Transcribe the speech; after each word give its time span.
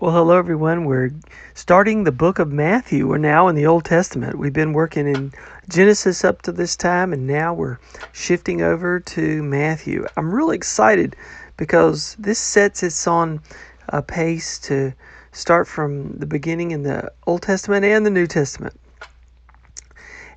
Well, 0.00 0.12
hello 0.12 0.38
everyone. 0.38 0.84
We're 0.84 1.10
starting 1.54 2.04
the 2.04 2.12
book 2.12 2.38
of 2.38 2.52
Matthew. 2.52 3.08
We're 3.08 3.18
now 3.18 3.48
in 3.48 3.56
the 3.56 3.66
Old 3.66 3.84
Testament. 3.84 4.38
We've 4.38 4.52
been 4.52 4.72
working 4.72 5.08
in 5.08 5.32
Genesis 5.68 6.24
up 6.24 6.42
to 6.42 6.52
this 6.52 6.76
time, 6.76 7.12
and 7.12 7.26
now 7.26 7.52
we're 7.52 7.78
shifting 8.12 8.62
over 8.62 9.00
to 9.00 9.42
Matthew. 9.42 10.06
I'm 10.16 10.32
really 10.32 10.54
excited 10.54 11.16
because 11.56 12.14
this 12.16 12.38
sets 12.38 12.84
us 12.84 13.08
on 13.08 13.40
a 13.88 14.00
pace 14.00 14.60
to 14.60 14.94
start 15.32 15.66
from 15.66 16.12
the 16.12 16.26
beginning 16.26 16.70
in 16.70 16.84
the 16.84 17.10
Old 17.26 17.42
Testament 17.42 17.84
and 17.84 18.06
the 18.06 18.10
New 18.10 18.28
Testament. 18.28 18.78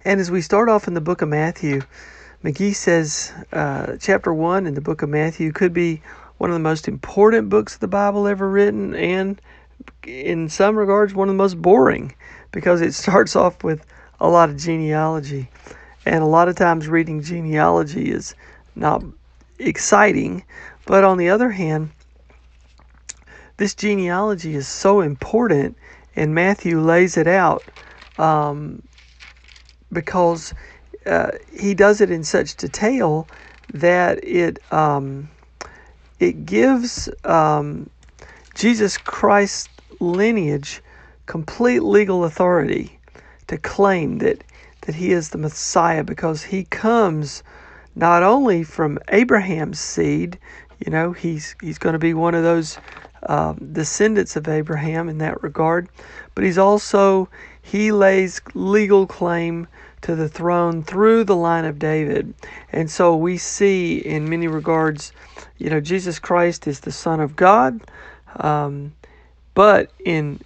And 0.04 0.20
as 0.20 0.32
we 0.32 0.42
start 0.42 0.70
off 0.70 0.88
in 0.88 0.96
the 0.96 1.02
book 1.02 1.22
of 1.22 1.30
Matthew, 1.30 1.82
McGee 2.44 2.74
says 2.74 3.32
uh, 3.54 3.98
chapter 4.00 4.34
1 4.34 4.66
in 4.66 4.74
the 4.74 4.82
book 4.82 5.04
of 5.04 5.10
Matthew 5.10 5.52
could 5.52 5.72
be 5.72 6.02
one 6.40 6.50
of 6.50 6.56
the 6.56 6.60
most 6.60 6.88
important 6.88 7.50
books 7.50 7.76
of 7.76 7.82
the 7.82 7.88
Bible 7.88 8.28
ever 8.28 8.50
written, 8.50 8.96
and 8.96 9.40
in 10.04 10.50
some 10.50 10.78
regards, 10.78 11.14
one 11.14 11.30
of 11.30 11.34
the 11.34 11.38
most 11.38 11.62
boring 11.62 12.16
because 12.52 12.82
it 12.82 12.94
starts 13.04 13.36
off 13.36 13.64
with 13.64 13.86
a 14.20 14.30
lot 14.30 14.50
of 14.50 14.58
genealogy. 14.58 15.50
And 16.06 16.24
a 16.24 16.28
lot 16.28 16.50
of 16.50 16.56
times, 16.56 16.88
reading 16.88 17.22
genealogy 17.22 18.12
is 18.12 18.36
not 18.76 19.04
exciting, 19.60 20.44
but 20.86 21.04
on 21.04 21.18
the 21.18 21.30
other 21.30 21.52
hand, 21.52 21.92
this 23.58 23.76
genealogy 23.76 24.56
is 24.56 24.68
so 24.68 25.02
important, 25.02 25.78
and 26.16 26.34
Matthew 26.34 26.80
lays 26.80 27.18
it 27.18 27.28
out 27.28 27.70
um, 28.18 28.82
because 29.92 30.56
uh, 31.06 31.32
he 31.54 31.76
does 31.76 32.02
it 32.02 32.10
in 32.10 32.24
such 32.24 32.56
detail 32.56 33.30
that 33.74 34.24
it. 34.24 34.60
Um, 34.74 35.30
it 36.20 36.46
gives 36.46 37.10
um, 37.24 37.90
Jesus 38.54 38.98
Christ's 39.00 39.70
lineage 40.02 40.82
complete 41.26 41.84
legal 41.84 42.24
authority 42.24 43.00
to 43.48 43.58
claim 43.58 44.18
that 44.18 44.44
that 44.82 44.96
he 44.96 45.12
is 45.12 45.30
the 45.30 45.38
Messiah 45.38 46.04
because 46.04 46.44
he 46.44 46.64
comes 46.66 47.44
not 47.96 48.24
only 48.24 48.64
from 48.64 48.98
Abraham's 49.10 49.80
seed, 49.80 50.40
you 50.84 50.92
know, 50.92 51.12
he's 51.12 51.56
he's 51.62 51.78
going 51.78 51.94
to 51.94 52.00
be 52.00 52.14
one 52.14 52.34
of 52.34 52.44
those 52.44 52.78
uh, 53.24 53.54
descendants 53.72 54.36
of 54.36 54.48
Abraham 54.48 55.08
in 55.08 55.20
that 55.20 55.44
regard, 55.44 55.88
but 56.34 56.44
he's 56.44 56.58
also 56.58 57.30
he 57.62 57.92
lays 57.92 58.42
legal 58.56 59.06
claim 59.06 59.68
to 60.02 60.16
the 60.16 60.28
throne 60.28 60.82
through 60.82 61.24
the 61.24 61.36
line 61.36 61.66
of 61.66 61.78
David. 61.78 62.34
And 62.72 62.90
so 62.90 63.16
we 63.16 63.38
see 63.38 63.98
in 63.98 64.28
many 64.28 64.48
regards, 64.48 65.14
you 65.60 65.70
know, 65.70 65.80
Jesus 65.80 66.18
Christ 66.18 66.68
is 66.68 66.80
the 66.80 66.92
Son 66.92 67.20
of 67.20 67.36
God, 67.36 67.80
um, 68.38 68.94
but 69.54 69.92
in, 70.06 70.40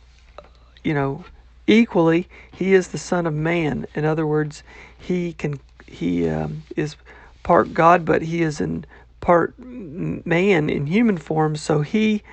you 0.84 0.94
know, 0.94 1.26
equally, 1.68 2.28
he 2.52 2.74
is 2.74 2.90
the 2.90 2.98
Son 2.98 3.26
of 3.26 3.34
Man. 3.34 3.86
In 3.96 4.06
other 4.06 4.26
words, 4.26 4.64
he 4.98 5.34
can 5.34 5.60
he 5.88 6.28
um, 6.28 6.64
is 6.76 6.96
part 7.44 7.74
God, 7.74 8.06
but 8.06 8.24
he 8.24 8.42
is 8.42 8.60
in 8.60 8.86
part 9.22 9.58
man 9.58 10.70
in 10.70 10.88
human 10.88 11.18
form. 11.18 11.56
So 11.56 11.82
he 11.82 12.24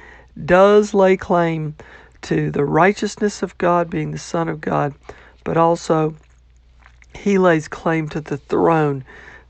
does 0.44 0.94
lay 0.94 1.16
claim 1.16 1.74
to 2.22 2.50
the 2.50 2.64
righteousness 2.64 3.42
of 3.42 3.56
God, 3.58 3.90
being 3.90 4.12
the 4.12 4.18
Son 4.18 4.48
of 4.48 4.60
God, 4.60 4.94
but 5.44 5.56
also 5.56 6.14
he 7.14 7.38
lays 7.38 7.68
claim 7.68 8.08
to 8.10 8.20
the 8.20 8.36
throne, 8.36 9.04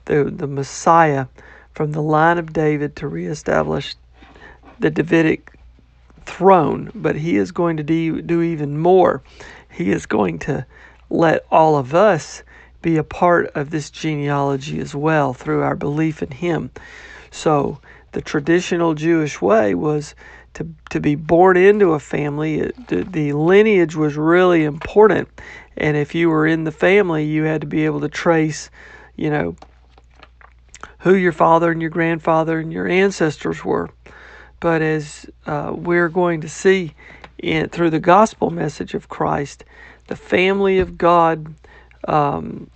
the, 0.06 0.24
the 0.24 0.46
Messiah 0.46 1.26
from 1.74 1.92
the 1.92 2.02
line 2.02 2.38
of 2.38 2.52
David 2.52 2.96
to 2.96 3.08
reestablish 3.08 3.94
the 4.78 4.90
Davidic 4.90 5.52
throne. 6.26 6.90
But 6.94 7.16
he 7.16 7.36
is 7.36 7.52
going 7.52 7.76
to 7.76 7.82
do, 7.82 8.22
do 8.22 8.42
even 8.42 8.78
more. 8.78 9.22
He 9.70 9.90
is 9.90 10.06
going 10.06 10.38
to 10.40 10.66
let 11.10 11.44
all 11.50 11.76
of 11.76 11.94
us 11.94 12.42
be 12.80 12.96
a 12.96 13.04
part 13.04 13.46
of 13.54 13.70
this 13.70 13.90
genealogy 13.90 14.80
as 14.80 14.94
well 14.94 15.32
through 15.32 15.62
our 15.62 15.76
belief 15.76 16.22
in 16.22 16.30
him. 16.30 16.70
So 17.30 17.78
the 18.12 18.20
traditional 18.20 18.94
Jewish 18.94 19.40
way 19.40 19.74
was 19.74 20.14
to, 20.54 20.68
to 20.90 21.00
be 21.00 21.14
born 21.14 21.56
into 21.56 21.92
a 21.92 22.00
family. 22.00 22.60
It, 22.60 22.88
the, 22.88 23.04
the 23.04 23.32
lineage 23.32 23.96
was 23.96 24.16
really 24.16 24.64
important. 24.64 25.28
And 25.76 25.96
if 25.96 26.14
you 26.14 26.28
were 26.28 26.46
in 26.46 26.64
the 26.64 26.72
family, 26.72 27.24
you 27.24 27.44
had 27.44 27.62
to 27.62 27.66
be 27.66 27.84
able 27.84 28.00
to 28.00 28.08
trace, 28.08 28.70
you 29.16 29.30
know, 29.30 29.56
who 30.98 31.14
your 31.14 31.32
father 31.32 31.70
and 31.70 31.80
your 31.80 31.90
grandfather 31.90 32.58
and 32.58 32.72
your 32.72 32.86
ancestors 32.86 33.64
were. 33.64 33.88
But 34.62 34.80
as 34.80 35.26
uh, 35.44 35.72
we're 35.74 36.08
going 36.08 36.40
to 36.42 36.48
see 36.48 36.94
in, 37.38 37.68
through 37.68 37.90
the 37.90 37.98
gospel 37.98 38.50
message 38.50 38.94
of 38.94 39.08
Christ, 39.08 39.64
the 40.06 40.14
family 40.14 40.78
of 40.78 40.96
God 40.96 41.52
um, 42.06 42.70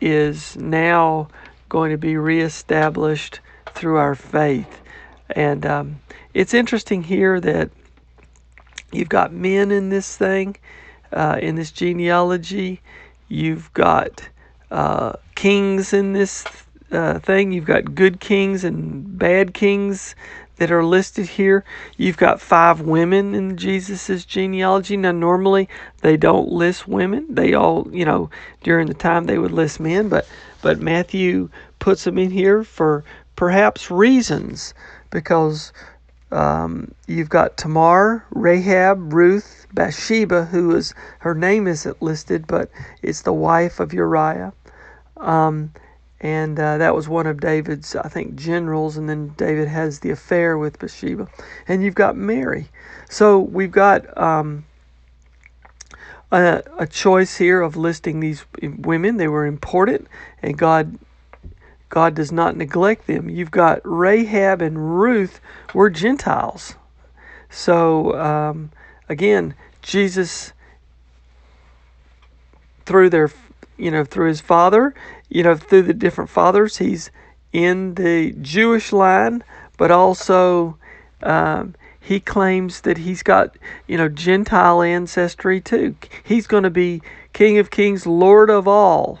is 0.00 0.56
now 0.56 1.28
going 1.68 1.92
to 1.92 1.98
be 1.98 2.16
reestablished 2.16 3.38
through 3.74 3.96
our 3.96 4.16
faith. 4.16 4.80
And 5.30 5.64
um, 5.64 6.00
it's 6.34 6.52
interesting 6.52 7.04
here 7.04 7.38
that 7.38 7.70
you've 8.90 9.08
got 9.08 9.32
men 9.32 9.70
in 9.70 9.88
this 9.88 10.16
thing 10.16 10.56
uh, 11.12 11.38
in 11.40 11.54
this 11.54 11.70
genealogy. 11.70 12.80
You've 13.28 13.72
got 13.72 14.28
uh, 14.72 15.12
kings 15.36 15.92
in 15.92 16.12
this 16.12 16.44
uh, 16.90 17.20
thing. 17.20 17.52
You've 17.52 17.66
got 17.66 17.94
good 17.94 18.18
kings 18.18 18.64
and 18.64 19.16
bad 19.16 19.54
kings 19.54 20.16
that 20.60 20.70
are 20.70 20.84
listed 20.84 21.26
here. 21.26 21.64
You've 21.96 22.18
got 22.18 22.38
five 22.38 22.82
women 22.82 23.34
in 23.34 23.56
Jesus's 23.56 24.26
genealogy. 24.26 24.94
Now, 24.94 25.10
normally 25.10 25.70
they 26.02 26.18
don't 26.18 26.50
list 26.50 26.86
women. 26.86 27.26
They 27.30 27.54
all, 27.54 27.88
you 27.90 28.04
know, 28.04 28.28
during 28.62 28.86
the 28.86 28.94
time 28.94 29.24
they 29.24 29.38
would 29.38 29.52
list 29.52 29.80
men, 29.80 30.10
but 30.10 30.28
but 30.60 30.78
Matthew 30.78 31.48
puts 31.78 32.04
them 32.04 32.18
in 32.18 32.30
here 32.30 32.62
for 32.62 33.02
perhaps 33.36 33.90
reasons 33.90 34.74
because 35.08 35.72
um, 36.30 36.92
you've 37.06 37.30
got 37.30 37.56
Tamar, 37.56 38.26
Rahab, 38.30 39.14
Ruth, 39.14 39.66
Bathsheba, 39.72 40.44
who 40.44 40.76
is 40.76 40.92
her 41.20 41.34
name 41.34 41.66
isn't 41.68 42.02
listed, 42.02 42.46
but 42.46 42.70
it's 43.02 43.22
the 43.22 43.32
wife 43.32 43.80
of 43.80 43.94
Uriah. 43.94 44.52
Um, 45.16 45.72
and 46.20 46.58
uh, 46.58 46.78
that 46.78 46.94
was 46.94 47.08
one 47.08 47.26
of 47.26 47.40
David's, 47.40 47.96
I 47.96 48.08
think, 48.08 48.36
generals. 48.36 48.96
And 48.96 49.08
then 49.08 49.34
David 49.36 49.68
has 49.68 50.00
the 50.00 50.10
affair 50.10 50.58
with 50.58 50.78
Bathsheba. 50.78 51.28
And 51.66 51.82
you've 51.82 51.94
got 51.94 52.16
Mary. 52.16 52.68
So 53.08 53.38
we've 53.38 53.72
got 53.72 54.16
um, 54.18 54.64
a, 56.30 56.62
a 56.78 56.86
choice 56.86 57.36
here 57.36 57.62
of 57.62 57.76
listing 57.76 58.20
these 58.20 58.44
women. 58.62 59.16
They 59.16 59.28
were 59.28 59.46
important, 59.46 60.08
and 60.42 60.58
God 60.58 60.98
God 61.88 62.14
does 62.14 62.30
not 62.30 62.56
neglect 62.56 63.08
them. 63.08 63.28
You've 63.28 63.50
got 63.50 63.80
Rahab 63.84 64.62
and 64.62 65.00
Ruth 65.00 65.40
were 65.74 65.90
Gentiles. 65.90 66.76
So, 67.50 68.16
um, 68.16 68.70
again, 69.08 69.54
Jesus, 69.82 70.52
through 72.86 73.10
their, 73.10 73.32
you 73.76 73.90
know, 73.90 74.04
through 74.04 74.28
his 74.28 74.40
father, 74.40 74.94
you 75.30 75.42
know, 75.42 75.56
through 75.56 75.82
the 75.82 75.94
different 75.94 76.28
fathers, 76.28 76.76
he's 76.76 77.10
in 77.52 77.94
the 77.94 78.32
Jewish 78.32 78.92
line, 78.92 79.42
but 79.78 79.90
also 79.90 80.76
um, 81.22 81.74
he 82.00 82.20
claims 82.20 82.82
that 82.82 82.98
he's 82.98 83.22
got, 83.22 83.56
you 83.86 83.96
know, 83.96 84.08
Gentile 84.08 84.82
ancestry 84.82 85.60
too. 85.60 85.94
He's 86.24 86.46
going 86.46 86.64
to 86.64 86.70
be 86.70 87.00
King 87.32 87.58
of 87.58 87.70
Kings, 87.70 88.06
Lord 88.06 88.50
of 88.50 88.66
all, 88.66 89.20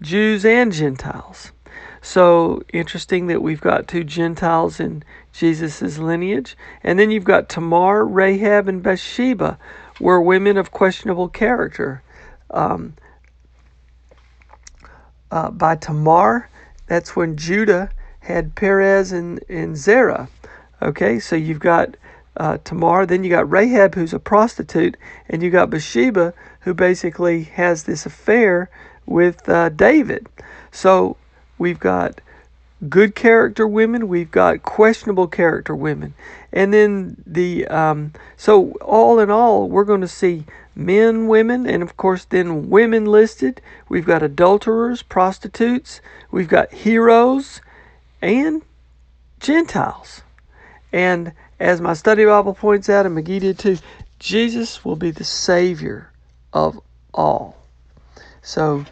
Jews 0.00 0.44
and 0.44 0.72
Gentiles. 0.72 1.52
So 2.00 2.62
interesting 2.72 3.28
that 3.28 3.42
we've 3.42 3.60
got 3.60 3.86
two 3.86 4.02
Gentiles 4.02 4.80
in 4.80 5.04
Jesus' 5.32 5.98
lineage. 5.98 6.56
And 6.82 6.98
then 6.98 7.10
you've 7.10 7.24
got 7.24 7.48
Tamar, 7.48 8.04
Rahab, 8.04 8.68
and 8.68 8.82
Bathsheba 8.82 9.58
were 10.00 10.20
women 10.20 10.56
of 10.56 10.72
questionable 10.72 11.28
character. 11.28 12.02
Um, 12.50 12.94
uh, 15.32 15.50
by 15.50 15.74
Tamar, 15.74 16.48
that's 16.86 17.16
when 17.16 17.36
Judah 17.36 17.90
had 18.20 18.54
Perez 18.54 19.10
and, 19.10 19.42
and 19.48 19.76
Zerah. 19.76 20.28
Okay, 20.80 21.18
so 21.18 21.34
you've 21.34 21.58
got 21.58 21.96
uh, 22.36 22.58
Tamar, 22.64 23.06
then 23.06 23.24
you 23.24 23.30
got 23.30 23.50
Rahab, 23.50 23.94
who's 23.94 24.12
a 24.12 24.18
prostitute, 24.18 24.96
and 25.28 25.42
you 25.42 25.50
got 25.50 25.70
Bathsheba, 25.70 26.34
who 26.60 26.74
basically 26.74 27.44
has 27.44 27.84
this 27.84 28.06
affair 28.06 28.70
with 29.06 29.48
uh, 29.48 29.70
David. 29.70 30.28
So 30.70 31.16
we've 31.58 31.80
got 31.80 32.20
good 32.88 33.14
character 33.14 33.66
women, 33.66 34.08
we've 34.08 34.30
got 34.30 34.62
questionable 34.62 35.26
character 35.26 35.74
women. 35.74 36.14
And 36.52 36.72
then 36.72 37.22
the, 37.26 37.66
um, 37.68 38.12
so 38.36 38.72
all 38.80 39.18
in 39.18 39.30
all, 39.30 39.68
we're 39.68 39.84
going 39.84 40.00
to 40.00 40.08
see 40.08 40.44
men, 40.74 41.28
women, 41.28 41.66
and 41.66 41.82
of 41.82 41.96
course, 41.96 42.24
then 42.24 42.68
women 42.68 43.04
listed. 43.06 43.60
We've 43.88 44.06
got 44.06 44.22
adulterers, 44.22 45.02
prostitutes, 45.02 46.00
we've 46.30 46.48
got 46.48 46.72
heroes, 46.72 47.60
and 48.20 48.62
Gentiles. 49.40 50.22
And 50.92 51.32
as 51.58 51.80
my 51.80 51.94
study 51.94 52.24
Bible 52.24 52.54
points 52.54 52.88
out, 52.88 53.06
and 53.06 53.16
McGee 53.16 53.40
did 53.40 53.58
too, 53.58 53.78
Jesus 54.18 54.84
will 54.84 54.96
be 54.96 55.10
the 55.10 55.24
Savior 55.24 56.10
of 56.52 56.80
all. 57.14 57.56
So 58.42 58.84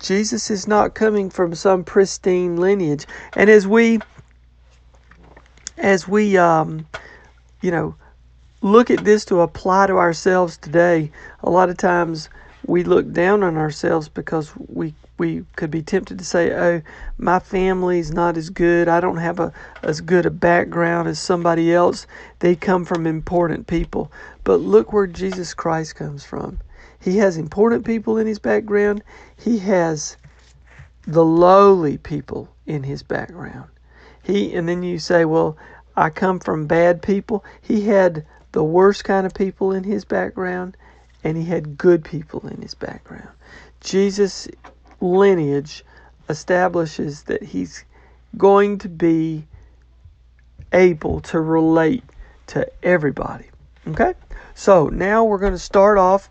Jesus 0.00 0.50
is 0.50 0.66
not 0.66 0.94
coming 0.94 1.30
from 1.30 1.54
some 1.54 1.84
pristine 1.84 2.56
lineage. 2.56 3.06
And 3.34 3.48
as 3.48 3.66
we, 3.66 4.00
as 5.78 6.06
we, 6.06 6.36
um, 6.36 6.86
you 7.62 7.70
know, 7.70 7.94
look 8.62 8.90
at 8.90 9.04
this 9.04 9.24
to 9.26 9.40
apply 9.40 9.86
to 9.86 9.94
ourselves 9.94 10.58
today, 10.58 11.10
a 11.42 11.50
lot 11.50 11.70
of 11.70 11.76
times 11.76 12.28
we 12.66 12.82
look 12.82 13.10
down 13.12 13.42
on 13.42 13.56
ourselves 13.56 14.08
because 14.08 14.52
we 14.56 14.94
we 15.18 15.44
could 15.56 15.70
be 15.70 15.82
tempted 15.82 16.18
to 16.18 16.24
say, 16.24 16.52
"Oh, 16.52 16.82
my 17.16 17.38
family's 17.38 18.12
not 18.12 18.36
as 18.36 18.50
good. 18.50 18.86
I 18.86 19.00
don't 19.00 19.16
have 19.16 19.40
a 19.40 19.52
as 19.82 20.00
good 20.02 20.26
a 20.26 20.30
background 20.30 21.08
as 21.08 21.18
somebody 21.18 21.72
else. 21.72 22.06
They 22.40 22.54
come 22.54 22.84
from 22.84 23.06
important 23.06 23.66
people." 23.66 24.12
But 24.44 24.60
look 24.60 24.92
where 24.92 25.06
Jesus 25.06 25.54
Christ 25.54 25.96
comes 25.96 26.24
from. 26.24 26.58
He 27.00 27.18
has 27.18 27.36
important 27.36 27.84
people 27.84 28.18
in 28.18 28.26
his 28.26 28.38
background. 28.38 29.02
He 29.36 29.58
has 29.58 30.16
the 31.06 31.24
lowly 31.24 31.98
people 31.98 32.48
in 32.66 32.82
his 32.82 33.02
background. 33.02 33.70
He 34.22 34.54
and 34.54 34.68
then 34.68 34.82
you 34.82 34.98
say, 34.98 35.24
"Well, 35.24 35.56
I 35.96 36.10
come 36.10 36.40
from 36.40 36.66
bad 36.66 37.02
people." 37.02 37.44
He 37.60 37.82
had 37.82 38.24
the 38.52 38.64
worst 38.64 39.04
kind 39.04 39.26
of 39.26 39.34
people 39.34 39.72
in 39.72 39.84
his 39.84 40.04
background 40.04 40.76
and 41.22 41.36
he 41.36 41.44
had 41.44 41.76
good 41.76 42.04
people 42.04 42.46
in 42.46 42.62
his 42.62 42.74
background. 42.74 43.28
Jesus 43.80 44.48
lineage 45.00 45.84
establishes 46.28 47.24
that 47.24 47.42
he's 47.42 47.84
going 48.36 48.78
to 48.78 48.88
be 48.88 49.44
able 50.72 51.20
to 51.20 51.40
relate 51.40 52.04
to 52.46 52.66
everybody. 52.82 53.46
Okay? 53.88 54.14
So 54.54 54.88
now 54.88 55.24
we're 55.24 55.38
going 55.38 55.52
to 55.52 55.58
start 55.58 55.98
off 55.98 56.28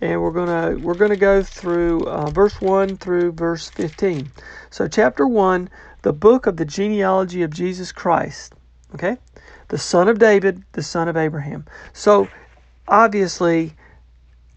and 0.00 0.22
we're 0.22 0.32
to 0.46 0.80
we're 0.80 0.94
to 1.10 1.16
go 1.16 1.42
through 1.42 2.06
uh, 2.06 2.30
verse 2.30 2.60
1 2.60 2.96
through 2.98 3.32
verse 3.32 3.70
15. 3.70 4.30
So 4.70 4.86
chapter 4.86 5.26
1, 5.26 5.68
the 6.02 6.12
book 6.12 6.46
of 6.46 6.56
the 6.56 6.64
genealogy 6.64 7.42
of 7.42 7.50
Jesus 7.50 7.90
Christ, 7.90 8.54
okay? 8.94 9.18
The 9.68 9.78
son 9.78 10.08
of 10.08 10.18
David, 10.18 10.62
the 10.72 10.82
son 10.82 11.08
of 11.08 11.16
Abraham. 11.16 11.64
So 11.92 12.28
obviously 12.86 13.74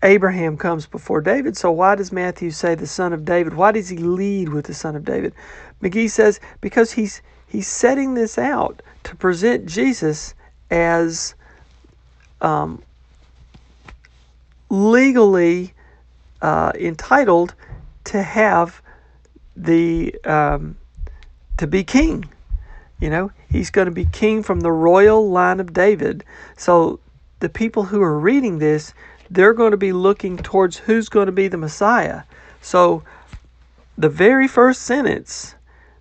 Abraham 0.04 0.58
comes 0.58 0.86
before 0.86 1.22
David. 1.22 1.58
So 1.58 1.72
why 1.72 1.96
does 1.96 2.12
Matthew 2.12 2.52
say 2.52 2.76
the 2.76 2.88
son 2.88 3.14
of 3.14 3.26
David? 3.26 3.54
Why 3.54 3.72
does 3.72 3.90
he 3.90 3.98
lead 3.98 4.50
with 4.50 4.66
the 4.66 4.74
son 4.74 4.96
of 4.96 5.06
David? 5.06 5.34
McGee 5.82 6.10
says 6.10 6.40
because 6.60 6.92
he's 6.92 7.22
he's 7.48 7.68
setting 7.68 8.14
this 8.14 8.38
out 8.38 8.82
to 9.04 9.16
present 9.16 9.66
Jesus 9.66 10.34
as 10.70 11.36
um, 12.42 12.82
legally 14.72 15.74
uh, 16.42 16.72
entitled 16.76 17.54
to 18.06 18.24
have 18.24 18.82
the 19.56 20.16
um, 20.26 20.78
to 21.58 21.68
be 21.68 21.84
king. 21.84 22.26
You 23.00 23.10
know, 23.10 23.32
he's 23.50 23.70
going 23.70 23.86
to 23.86 23.92
be 23.92 24.06
king 24.06 24.42
from 24.44 24.62
the 24.62 24.72
royal 24.72 25.30
line 25.30 25.60
of 25.60 25.74
David. 25.74 26.24
So 26.58 27.00
the 27.40 27.50
people 27.50 27.84
who 27.84 28.02
are 28.02 28.18
reading 28.18 28.60
this 28.60 28.94
they're 29.32 29.54
going 29.54 29.72
to 29.72 29.78
be 29.78 29.94
looking 29.94 30.36
towards 30.38 30.78
who's 30.78 31.08
going 31.08 31.28
to 31.28 31.32
be 31.32 31.48
the 31.48 31.58
Messiah. 31.58 32.24
So, 32.62 33.02
the 33.98 34.10
very 34.10 34.48
first 34.48 34.82
sentence, 34.82 35.56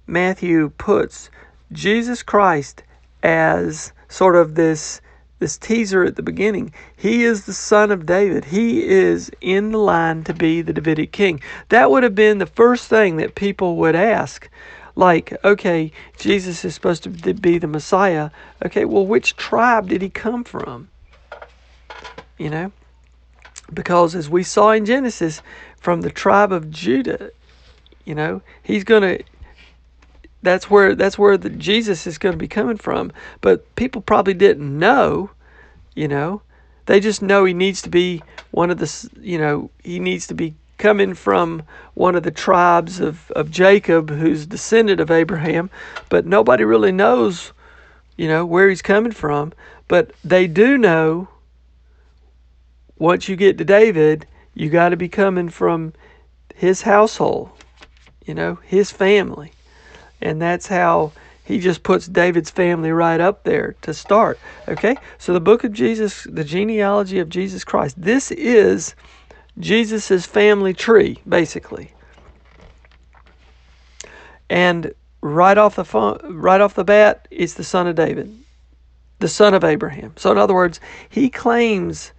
Matthew 0.07 0.71
puts 0.71 1.31
Jesus 1.71 2.25
Christ 2.25 2.83
as 3.23 3.93
sort 4.09 4.35
of 4.35 4.57
this 4.57 5.01
this 5.41 5.59
teaser 5.59 6.05
at 6.05 6.15
the 6.15 6.23
beginning. 6.23 6.73
He 6.97 7.25
is 7.25 7.45
the 7.45 7.53
son 7.53 7.91
of 7.91 8.07
David. 8.07 8.45
He 8.45 8.87
is 8.87 9.31
in 9.41 9.73
the 9.73 9.79
line 9.79 10.23
to 10.25 10.35
be 10.35 10.63
the 10.63 10.73
Davidic 10.73 11.11
king. 11.11 11.41
That 11.71 11.91
would 11.91 12.05
have 12.05 12.15
been 12.15 12.39
the 12.39 12.47
first 12.47 12.89
thing 12.89 13.17
that 13.17 13.35
people 13.35 13.77
would 13.77 13.97
ask. 13.97 14.49
Like, 14.95 15.37
okay, 15.45 15.91
Jesus 16.19 16.65
is 16.65 16.75
supposed 16.75 17.03
to 17.05 17.09
be 17.09 17.59
the 17.59 17.67
Messiah. 17.67 18.31
Okay, 18.65 18.85
well, 18.85 19.07
which 19.07 19.37
tribe 19.37 19.89
did 19.89 20.03
he 20.03 20.11
come 20.11 20.45
from? 20.45 20.89
You 22.39 22.51
know? 22.51 22.73
Because 23.73 24.15
as 24.15 24.29
we 24.29 24.43
saw 24.43 24.73
in 24.73 24.85
Genesis, 24.85 25.43
from 25.79 26.03
the 26.03 26.11
tribe 26.11 26.53
of 26.53 26.71
Judah, 26.71 27.31
you 28.05 28.15
know, 28.15 28.43
he's 28.63 28.85
going 28.85 29.03
to 29.03 29.25
that's 30.43 30.71
where 30.71 30.95
that's 30.95 31.19
where 31.19 31.37
the 31.37 31.51
Jesus 31.51 32.07
is 32.07 32.19
going 32.19 32.33
to 32.33 32.39
be 32.39 32.49
coming 32.49 32.77
from. 32.77 33.13
But 33.41 33.75
people 33.77 34.01
probably 34.01 34.35
didn't 34.35 34.79
know, 34.79 35.31
you 35.95 36.09
know. 36.09 36.43
They 36.87 36.99
just 36.99 37.23
know 37.23 37.45
he 37.45 37.55
needs 37.55 37.83
to 37.83 37.91
be 37.91 38.23
one 38.51 38.71
of 38.71 38.79
the 38.79 39.11
you 39.21 39.39
know, 39.39 39.71
he 39.83 39.99
needs 39.99 40.27
to 40.29 40.35
be 40.35 40.55
coming 40.79 41.15
from 41.15 41.63
one 41.95 42.17
of 42.17 42.23
the 42.23 42.31
tribes 42.31 43.01
of, 43.01 43.31
of 43.33 43.51
Jacob 43.51 44.11
who's 44.11 44.47
descendant 44.47 44.99
of 44.99 45.11
Abraham, 45.11 45.69
but 46.09 46.25
nobody 46.25 46.65
really 46.65 46.91
knows, 46.91 47.53
you 48.17 48.27
know, 48.27 48.47
where 48.47 48.69
he's 48.69 48.81
coming 48.81 49.13
from. 49.13 49.53
But 49.89 50.13
they 50.25 50.47
do 50.47 50.79
know 50.79 51.29
once 52.99 53.29
you 53.29 53.37
get 53.37 53.59
to 53.59 53.65
David, 53.65 54.27
you 54.55 54.71
got 54.71 54.89
to 54.89 54.97
be 54.97 55.09
coming 55.09 55.49
from 55.49 55.93
his 56.55 56.83
household, 56.83 57.51
you 58.25 58.35
know, 58.35 58.59
his 58.65 58.91
family. 58.91 59.53
And 60.21 60.41
that's 60.41 60.67
how 60.67 61.13
he 61.45 61.59
just 61.59 61.83
puts 61.83 62.07
David's 62.07 62.51
family 62.51 62.93
right 62.93 63.21
up 63.21 63.43
there 63.45 63.75
to 63.83 63.93
start. 63.93 64.39
Okay? 64.69 64.97
So 65.19 65.33
the 65.33 65.41
book 65.41 65.65
of 65.65 65.73
Jesus, 65.73 66.25
the 66.31 66.45
genealogy 66.45 67.19
of 67.19 67.29
Jesus 67.29 67.65
Christ, 67.65 68.01
this 68.01 68.31
is 68.31 68.95
Jesus's 69.59 70.27
family 70.27 70.73
tree, 70.73 71.19
basically. 71.29 71.93
And 74.49 74.95
right 75.23 75.59
off 75.59 75.77
the 75.77 75.85
right 76.31 76.61
off 76.61 76.75
the 76.75 76.85
bat, 76.85 77.27
it's 77.31 77.55
the 77.55 77.65
son 77.65 77.87
of 77.87 77.97
David, 77.97 78.37
the 79.19 79.29
son 79.29 79.55
of 79.55 79.65
Abraham. 79.65 80.13
So 80.17 80.31
in 80.33 80.39
other 80.39 80.55
words, 80.55 80.81
he 81.09 81.31
claims 81.31 82.13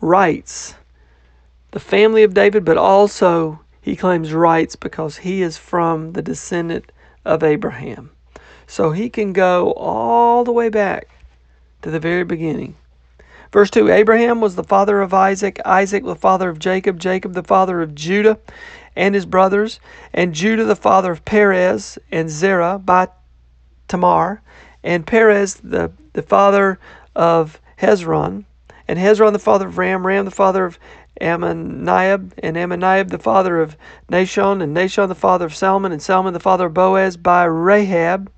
rights, 0.00 0.74
the 1.70 1.80
family 1.80 2.22
of 2.22 2.34
David, 2.34 2.64
but 2.64 2.76
also 2.76 3.60
he 3.80 3.96
claims 3.96 4.32
rights 4.32 4.76
because 4.76 5.16
he 5.16 5.42
is 5.42 5.56
from 5.56 6.12
the 6.12 6.22
descendant 6.22 6.91
of 7.24 7.42
Abraham. 7.42 8.10
So 8.66 8.90
he 8.90 9.10
can 9.10 9.32
go 9.32 9.72
all 9.72 10.44
the 10.44 10.52
way 10.52 10.68
back 10.68 11.08
to 11.82 11.90
the 11.90 12.00
very 12.00 12.24
beginning. 12.24 12.76
Verse 13.52 13.70
2 13.70 13.90
Abraham 13.90 14.40
was 14.40 14.54
the 14.56 14.64
father 14.64 15.02
of 15.02 15.12
Isaac, 15.12 15.60
Isaac 15.66 16.04
the 16.04 16.16
father 16.16 16.48
of 16.48 16.58
Jacob, 16.58 16.98
Jacob 16.98 17.34
the 17.34 17.42
father 17.42 17.82
of 17.82 17.94
Judah, 17.94 18.38
and 18.96 19.14
his 19.14 19.26
brothers, 19.26 19.78
and 20.14 20.34
Judah 20.34 20.64
the 20.64 20.76
father 20.76 21.12
of 21.12 21.24
Perez, 21.24 21.98
and 22.10 22.30
Zerah 22.30 22.78
by 22.78 23.08
Tamar, 23.88 24.40
and 24.82 25.06
Perez 25.06 25.56
the, 25.56 25.92
the 26.14 26.22
father 26.22 26.78
of 27.14 27.60
Hezron, 27.78 28.44
and 28.88 28.98
Hezron 28.98 29.32
the 29.32 29.38
father 29.38 29.66
of 29.66 29.76
Ram, 29.76 30.06
Ram 30.06 30.24
the 30.24 30.30
father 30.30 30.64
of 30.64 30.78
Amminadab, 31.20 32.34
and 32.38 32.56
Amminadab 32.56 33.10
the 33.10 33.18
father 33.18 33.60
of 33.60 33.76
Nahshon, 34.10 34.62
and 34.62 34.76
Nahshon 34.76 35.08
the 35.08 35.14
father 35.14 35.46
of 35.46 35.54
Salmon, 35.54 35.92
and 35.92 36.02
Salmon 36.02 36.32
the 36.32 36.40
father 36.40 36.66
of 36.66 36.74
Boaz 36.74 37.16
by 37.16 37.44
Rahab, 37.44 38.30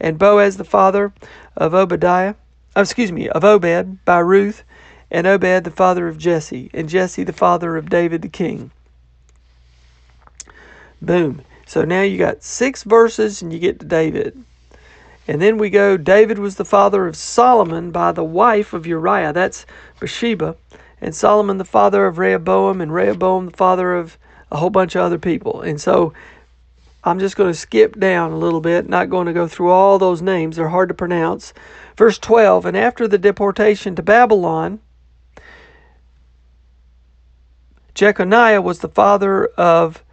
and 0.00 0.18
Boaz 0.18 0.56
the 0.56 0.64
father 0.64 1.12
of 1.56 1.74
Obadiah, 1.74 2.34
oh, 2.74 2.80
excuse 2.80 3.12
me, 3.12 3.28
of 3.28 3.44
Obed 3.44 4.04
by 4.04 4.18
Ruth, 4.18 4.64
and 5.10 5.26
Obed 5.26 5.64
the 5.64 5.70
father 5.70 6.08
of 6.08 6.18
Jesse, 6.18 6.70
and 6.72 6.88
Jesse 6.88 7.24
the 7.24 7.32
father 7.32 7.76
of 7.76 7.90
David 7.90 8.22
the 8.22 8.28
king. 8.28 8.70
Boom. 11.02 11.42
So 11.66 11.84
now 11.84 12.02
you 12.02 12.18
got 12.18 12.42
six 12.42 12.82
verses 12.82 13.42
and 13.42 13.52
you 13.52 13.58
get 13.58 13.80
to 13.80 13.86
David. 13.86 14.42
And 15.28 15.40
then 15.40 15.56
we 15.56 15.70
go, 15.70 15.96
David 15.96 16.38
was 16.38 16.56
the 16.56 16.64
father 16.64 17.06
of 17.06 17.16
Solomon 17.16 17.92
by 17.92 18.10
the 18.12 18.24
wife 18.24 18.72
of 18.72 18.86
Uriah. 18.86 19.32
That's 19.32 19.64
Bathsheba. 20.00 20.56
And 21.00 21.14
Solomon 21.14 21.58
the 21.58 21.64
father 21.64 22.06
of 22.06 22.18
Rehoboam, 22.18 22.80
and 22.80 22.92
Rehoboam 22.92 23.46
the 23.46 23.56
father 23.56 23.94
of 23.94 24.18
a 24.50 24.56
whole 24.56 24.70
bunch 24.70 24.94
of 24.94 25.02
other 25.02 25.18
people. 25.18 25.62
And 25.62 25.80
so 25.80 26.12
I'm 27.02 27.18
just 27.18 27.36
going 27.36 27.50
to 27.50 27.58
skip 27.58 27.98
down 27.98 28.32
a 28.32 28.36
little 28.36 28.60
bit, 28.60 28.88
not 28.88 29.08
going 29.08 29.26
to 29.26 29.32
go 29.32 29.48
through 29.48 29.70
all 29.70 29.98
those 29.98 30.20
names. 30.20 30.56
They're 30.56 30.68
hard 30.68 30.88
to 30.88 30.94
pronounce. 30.94 31.54
Verse 31.96 32.18
12 32.18 32.66
And 32.66 32.76
after 32.76 33.08
the 33.08 33.18
deportation 33.18 33.94
to 33.96 34.02
Babylon, 34.02 34.80
Jeconiah 37.94 38.62
was 38.62 38.80
the 38.80 38.88
father 38.88 39.46
of 39.46 40.04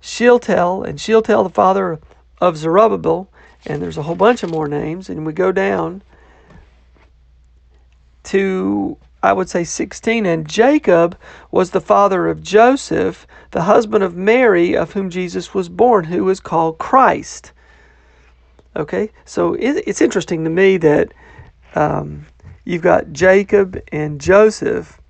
Shealtiel, 0.00 0.84
and 0.84 1.00
Shealtiel 1.00 1.42
the 1.42 1.50
father 1.50 1.98
of 2.40 2.56
Zerubbabel, 2.56 3.28
and 3.66 3.82
there's 3.82 3.98
a 3.98 4.02
whole 4.02 4.14
bunch 4.14 4.42
of 4.42 4.50
more 4.50 4.68
names, 4.68 5.08
and 5.08 5.26
we 5.26 5.32
go 5.32 5.50
down 5.50 6.02
to 8.24 8.96
I 9.22 9.32
would 9.32 9.48
say 9.48 9.64
16 9.64 10.26
and 10.26 10.48
Jacob 10.48 11.18
was 11.50 11.70
the 11.70 11.80
father 11.80 12.28
of 12.28 12.42
Joseph, 12.42 13.26
the 13.50 13.62
husband 13.62 14.04
of 14.04 14.16
Mary 14.16 14.76
of 14.76 14.92
whom 14.92 15.10
Jesus 15.10 15.54
was 15.54 15.68
born, 15.68 16.04
who 16.04 16.28
is 16.28 16.40
called 16.40 16.78
Christ. 16.78 17.52
Okay, 18.76 19.10
so 19.24 19.54
it's 19.54 20.00
interesting 20.00 20.44
to 20.44 20.50
me 20.50 20.76
that 20.76 21.12
um, 21.74 22.26
you've 22.64 22.82
got 22.82 23.12
Jacob 23.12 23.82
and 23.90 24.20
Joseph. 24.20 25.00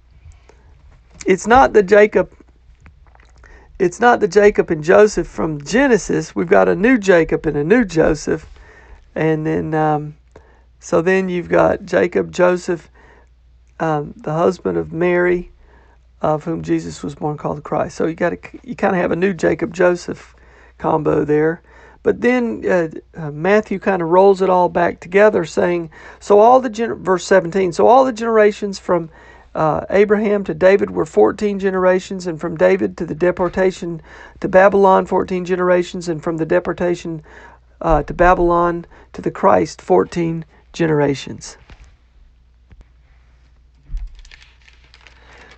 It's 1.26 1.46
not 1.46 1.74
the 1.74 1.82
Jacob 1.82 2.32
it's 3.78 4.00
not 4.00 4.18
the 4.18 4.26
Jacob 4.26 4.70
and 4.70 4.82
Joseph 4.82 5.28
from 5.28 5.62
Genesis. 5.62 6.34
We've 6.34 6.48
got 6.48 6.68
a 6.68 6.74
new 6.74 6.98
Jacob 6.98 7.46
and 7.46 7.56
a 7.56 7.62
new 7.62 7.84
Joseph. 7.84 8.48
And 9.14 9.46
then, 9.46 9.72
um, 9.72 10.16
so 10.80 11.00
then 11.00 11.28
you've 11.28 11.48
got 11.48 11.84
Jacob, 11.84 12.32
Joseph, 12.32 12.90
um, 13.80 14.14
the 14.16 14.32
husband 14.32 14.78
of 14.78 14.92
Mary, 14.92 15.50
of 16.20 16.44
whom 16.44 16.62
Jesus 16.62 17.02
was 17.02 17.14
born, 17.14 17.36
called 17.36 17.62
Christ. 17.62 17.96
So 17.96 18.06
you 18.06 18.14
got 18.14 18.32
you 18.64 18.74
kind 18.74 18.94
of 18.94 19.00
have 19.00 19.12
a 19.12 19.16
new 19.16 19.32
Jacob 19.32 19.72
Joseph 19.72 20.34
combo 20.78 21.24
there. 21.24 21.62
But 22.02 22.20
then 22.20 22.64
uh, 22.66 22.88
uh, 23.14 23.30
Matthew 23.30 23.78
kind 23.78 24.02
of 24.02 24.08
rolls 24.08 24.40
it 24.40 24.48
all 24.48 24.68
back 24.68 25.00
together, 25.00 25.44
saying, 25.44 25.90
"So 26.20 26.38
all 26.38 26.60
the 26.60 26.96
verse 26.98 27.24
17. 27.24 27.72
So 27.72 27.86
all 27.86 28.04
the 28.04 28.12
generations 28.12 28.78
from 28.78 29.10
uh, 29.54 29.84
Abraham 29.90 30.44
to 30.44 30.54
David 30.54 30.90
were 30.90 31.04
14 31.04 31.58
generations, 31.58 32.26
and 32.26 32.40
from 32.40 32.56
David 32.56 32.96
to 32.98 33.06
the 33.06 33.14
deportation 33.14 34.00
to 34.40 34.48
Babylon, 34.48 35.06
14 35.06 35.44
generations, 35.44 36.08
and 36.08 36.22
from 36.22 36.36
the 36.36 36.46
deportation 36.46 37.22
uh, 37.80 38.02
to 38.04 38.14
Babylon 38.14 38.86
to 39.12 39.22
the 39.22 39.30
Christ, 39.30 39.82
14 39.82 40.44
generations. 40.72 41.56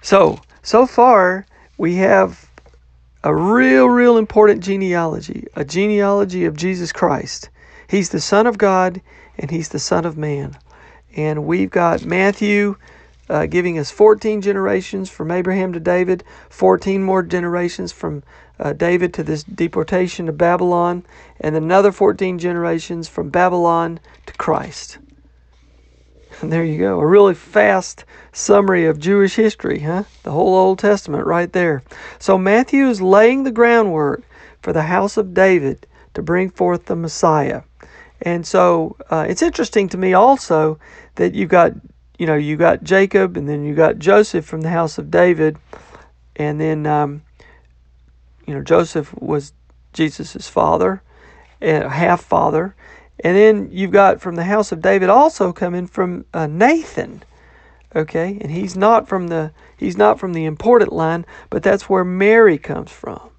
So, 0.02 0.40
so 0.62 0.86
far, 0.86 1.46
we 1.76 1.96
have 1.96 2.48
a 3.22 3.34
real, 3.34 3.86
real 3.86 4.16
important 4.16 4.62
genealogy, 4.62 5.46
a 5.54 5.64
genealogy 5.64 6.46
of 6.46 6.56
Jesus 6.56 6.92
Christ. 6.92 7.50
He's 7.88 8.08
the 8.08 8.20
Son 8.20 8.46
of 8.46 8.56
God 8.56 9.02
and 9.36 9.50
He's 9.50 9.68
the 9.68 9.78
Son 9.78 10.06
of 10.06 10.16
Man. 10.16 10.56
And 11.16 11.44
we've 11.44 11.70
got 11.70 12.04
Matthew 12.04 12.76
uh, 13.28 13.46
giving 13.46 13.78
us 13.78 13.90
14 13.90 14.40
generations 14.40 15.10
from 15.10 15.30
Abraham 15.30 15.72
to 15.72 15.80
David, 15.80 16.24
14 16.48 17.02
more 17.02 17.22
generations 17.22 17.92
from 17.92 18.22
uh, 18.58 18.72
David 18.72 19.14
to 19.14 19.22
this 19.22 19.44
deportation 19.44 20.26
to 20.26 20.32
Babylon, 20.32 21.04
and 21.40 21.56
another 21.56 21.92
14 21.92 22.38
generations 22.38 23.08
from 23.08 23.30
Babylon 23.30 24.00
to 24.26 24.32
Christ. 24.34 24.98
There 26.42 26.64
you 26.64 26.78
go. 26.78 27.00
A 27.00 27.06
really 27.06 27.34
fast 27.34 28.04
summary 28.32 28.86
of 28.86 28.98
Jewish 28.98 29.34
history, 29.34 29.80
huh? 29.80 30.04
The 30.22 30.30
whole 30.30 30.54
Old 30.54 30.78
Testament 30.78 31.26
right 31.26 31.52
there. 31.52 31.82
So 32.18 32.38
Matthew 32.38 32.88
is 32.88 33.00
laying 33.00 33.44
the 33.44 33.50
groundwork 33.50 34.22
for 34.62 34.72
the 34.72 34.82
house 34.82 35.16
of 35.16 35.34
David 35.34 35.86
to 36.14 36.22
bring 36.22 36.50
forth 36.50 36.86
the 36.86 36.96
Messiah. 36.96 37.62
And 38.22 38.46
so 38.46 38.96
uh, 39.10 39.26
it's 39.28 39.42
interesting 39.42 39.88
to 39.90 39.98
me 39.98 40.12
also 40.12 40.78
that 41.16 41.34
you've 41.34 41.48
got 41.48 41.72
you 42.20 42.26
know, 42.26 42.36
you 42.36 42.54
got 42.54 42.84
Jacob, 42.84 43.38
and 43.38 43.48
then 43.48 43.64
you 43.64 43.74
got 43.74 43.98
Joseph 43.98 44.44
from 44.44 44.60
the 44.60 44.68
house 44.68 44.98
of 44.98 45.10
David, 45.10 45.56
and 46.36 46.60
then, 46.60 46.84
um, 46.84 47.22
you 48.46 48.52
know, 48.52 48.62
Joseph 48.62 49.14
was 49.18 49.54
Jesus' 49.94 50.46
father, 50.46 51.02
and 51.62 51.84
half 51.84 52.22
father, 52.22 52.74
and 53.22 53.36
then 53.36 53.68
you've 53.70 53.90
got 53.90 54.20
from 54.20 54.36
the 54.36 54.44
house 54.44 54.72
of 54.72 54.80
David 54.80 55.08
also 55.08 55.52
coming 55.52 55.86
from 55.86 56.24
uh, 56.32 56.46
Nathan, 56.46 57.22
okay, 57.94 58.38
and 58.40 58.50
he's 58.50 58.76
not 58.76 59.08
from 59.08 59.28
the 59.28 59.52
he's 59.76 59.96
not 59.96 60.18
from 60.18 60.32
the 60.32 60.44
important 60.44 60.92
line, 60.92 61.26
but 61.50 61.62
that's 61.62 61.88
where 61.88 62.04
Mary 62.04 62.58
comes 62.58 62.90
from. 62.90 63.30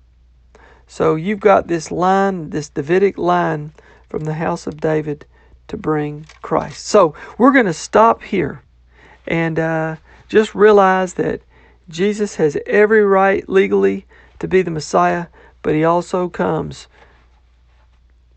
So 0.87 1.15
you've 1.15 1.39
got 1.39 1.67
this 1.67 1.89
line, 1.89 2.49
this 2.49 2.69
Davidic 2.69 3.17
line 3.17 3.71
from 4.09 4.25
the 4.25 4.33
house 4.33 4.67
of 4.67 4.81
David 4.81 5.25
to 5.69 5.77
bring 5.77 6.25
Christ. 6.41 6.85
So 6.85 7.15
we're 7.37 7.53
going 7.53 7.65
to 7.65 7.73
stop 7.73 8.21
here 8.21 8.61
and 9.25 9.57
uh, 9.57 9.95
just 10.27 10.53
realize 10.53 11.13
that 11.13 11.41
Jesus 11.87 12.35
has 12.35 12.57
every 12.65 13.03
right 13.05 13.47
legally 13.47 14.05
to 14.39 14.49
be 14.49 14.61
the 14.61 14.71
Messiah, 14.71 15.27
but 15.61 15.73
he 15.73 15.85
also 15.85 16.27
comes 16.27 16.87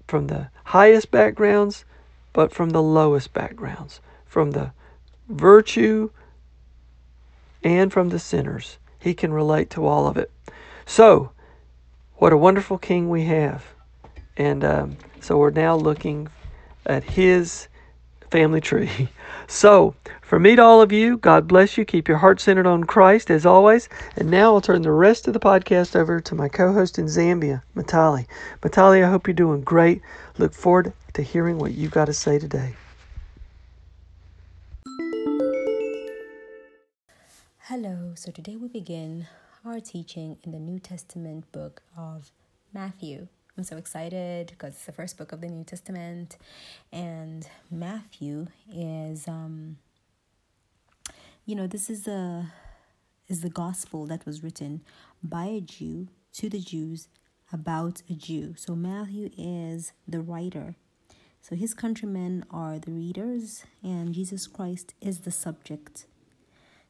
from 0.06 0.26
the 0.26 0.48
highest 0.64 1.10
backgrounds, 1.10 1.84
but 2.32 2.52
from 2.52 2.70
the 2.70 2.82
lowest 2.82 3.32
backgrounds, 3.32 4.00
from 4.26 4.52
the 4.52 4.72
virtue 5.28 6.10
and 7.62 7.92
from 7.92 8.10
the 8.10 8.18
sinners. 8.18 8.78
He 8.98 9.14
can 9.14 9.32
relate 9.32 9.70
to 9.70 9.86
all 9.86 10.06
of 10.06 10.16
it. 10.16 10.30
So, 10.86 11.30
what 12.16 12.32
a 12.32 12.36
wonderful 12.36 12.78
King 12.78 13.08
we 13.08 13.24
have. 13.24 13.64
And 14.36 14.64
um, 14.64 14.96
so 15.20 15.38
we're 15.38 15.50
now 15.50 15.76
looking 15.76 16.28
at 16.86 17.04
his 17.04 17.68
family 18.34 18.60
tree. 18.60 18.90
So, 19.46 19.94
from 20.22 20.42
me 20.42 20.56
to 20.56 20.62
all 20.62 20.80
of 20.80 20.90
you, 20.90 21.18
God 21.18 21.46
bless 21.46 21.76
you. 21.76 21.84
Keep 21.84 22.08
your 22.08 22.16
heart 22.16 22.40
centered 22.40 22.66
on 22.66 22.84
Christ 22.84 23.30
as 23.30 23.44
always. 23.44 23.90
And 24.16 24.30
now 24.30 24.54
I'll 24.54 24.62
turn 24.62 24.80
the 24.80 24.90
rest 24.90 25.28
of 25.28 25.34
the 25.34 25.38
podcast 25.38 25.94
over 25.94 26.18
to 26.18 26.34
my 26.34 26.48
co 26.48 26.72
host 26.72 26.98
in 26.98 27.04
Zambia, 27.04 27.60
Matali. 27.76 28.26
Matali, 28.62 29.04
I 29.04 29.10
hope 29.10 29.26
you're 29.26 29.34
doing 29.34 29.60
great. 29.60 30.00
Look 30.38 30.54
forward 30.54 30.94
to 31.12 31.20
hearing 31.20 31.58
what 31.58 31.74
you've 31.74 31.90
got 31.90 32.06
to 32.06 32.14
say 32.14 32.38
today. 32.38 32.72
Hello. 37.64 38.14
So, 38.14 38.30
today 38.30 38.56
we 38.56 38.68
begin 38.68 39.26
our 39.62 39.78
teaching 39.78 40.38
in 40.42 40.52
the 40.52 40.58
New 40.58 40.78
Testament 40.78 41.52
book 41.52 41.82
of 41.98 42.32
Matthew. 42.72 43.28
I'm 43.56 43.62
so 43.62 43.76
excited 43.76 44.48
because 44.48 44.74
it's 44.74 44.86
the 44.86 44.92
first 44.92 45.16
book 45.16 45.30
of 45.30 45.40
the 45.40 45.46
New 45.46 45.62
Testament, 45.62 46.36
and 46.92 47.46
Matthew 47.70 48.48
is, 48.72 49.28
um, 49.28 49.76
you 51.46 51.54
know, 51.54 51.68
this 51.68 51.88
is 51.88 52.08
a 52.08 52.52
is 53.28 53.42
the 53.42 53.50
gospel 53.50 54.06
that 54.06 54.26
was 54.26 54.42
written 54.42 54.82
by 55.22 55.44
a 55.44 55.60
Jew 55.60 56.08
to 56.32 56.50
the 56.50 56.58
Jews 56.58 57.06
about 57.52 58.02
a 58.10 58.14
Jew. 58.14 58.54
So 58.56 58.74
Matthew 58.74 59.30
is 59.38 59.92
the 60.06 60.20
writer. 60.20 60.74
So 61.40 61.54
his 61.54 61.74
countrymen 61.74 62.44
are 62.50 62.80
the 62.80 62.90
readers, 62.90 63.64
and 63.84 64.12
Jesus 64.12 64.48
Christ 64.48 64.94
is 65.00 65.20
the 65.20 65.30
subject. 65.30 66.06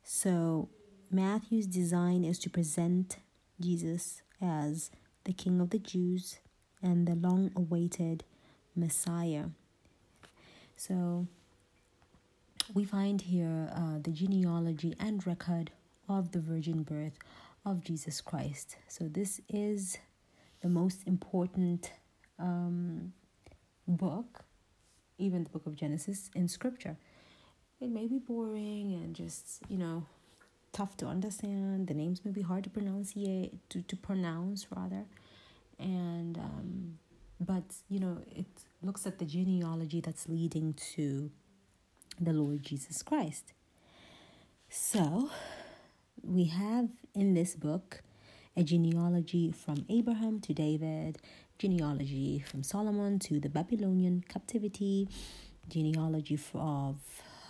So 0.02 0.70
Matthew's 1.10 1.66
design 1.66 2.24
is 2.24 2.38
to 2.38 2.48
present 2.48 3.18
Jesus 3.60 4.22
as 4.40 4.90
the 5.24 5.34
King 5.34 5.60
of 5.60 5.68
the 5.70 5.78
Jews 5.78 6.38
and 6.84 7.08
the 7.08 7.16
long 7.16 7.50
awaited 7.56 8.22
Messiah. 8.76 9.46
So 10.76 11.26
we 12.72 12.84
find 12.84 13.20
here 13.20 13.70
uh, 13.74 13.98
the 14.00 14.10
genealogy 14.10 14.94
and 15.00 15.26
record 15.26 15.72
of 16.08 16.32
the 16.32 16.40
virgin 16.40 16.82
birth 16.82 17.18
of 17.64 17.82
Jesus 17.82 18.20
Christ. 18.20 18.76
So, 18.88 19.08
this 19.08 19.40
is 19.48 19.98
the 20.60 20.68
most 20.68 21.06
important 21.06 21.92
um, 22.38 23.12
book, 23.88 24.44
even 25.18 25.44
the 25.44 25.50
book 25.50 25.66
of 25.66 25.76
Genesis 25.76 26.30
in 26.34 26.48
scripture. 26.48 26.96
It 27.80 27.90
may 27.90 28.06
be 28.06 28.18
boring 28.18 28.94
and 28.94 29.14
just, 29.14 29.60
you 29.68 29.78
know, 29.78 30.06
tough 30.72 30.96
to 30.98 31.06
understand. 31.06 31.88
The 31.88 31.94
names 31.94 32.24
may 32.24 32.30
be 32.30 32.42
hard 32.42 32.64
to 32.64 32.70
pronounce, 32.70 33.12
to, 33.12 33.50
to 33.70 33.96
pronounce 33.96 34.66
rather. 34.74 35.04
And, 35.78 36.38
um, 36.38 36.98
but, 37.40 37.64
you 37.88 38.00
know, 38.00 38.18
it 38.30 38.46
looks 38.82 39.06
at 39.06 39.18
the 39.18 39.24
genealogy 39.24 40.00
that's 40.00 40.28
leading 40.28 40.74
to 40.94 41.30
the 42.20 42.32
Lord 42.32 42.62
Jesus 42.62 43.02
Christ. 43.02 43.52
So, 44.68 45.30
we 46.22 46.44
have 46.44 46.88
in 47.14 47.34
this 47.34 47.54
book 47.54 48.02
a 48.56 48.62
genealogy 48.62 49.50
from 49.52 49.84
Abraham 49.88 50.40
to 50.40 50.54
David, 50.54 51.18
genealogy 51.58 52.40
from 52.40 52.62
Solomon 52.62 53.18
to 53.20 53.40
the 53.40 53.48
Babylonian 53.48 54.24
captivity, 54.28 55.08
genealogy 55.68 56.38
of 56.54 56.96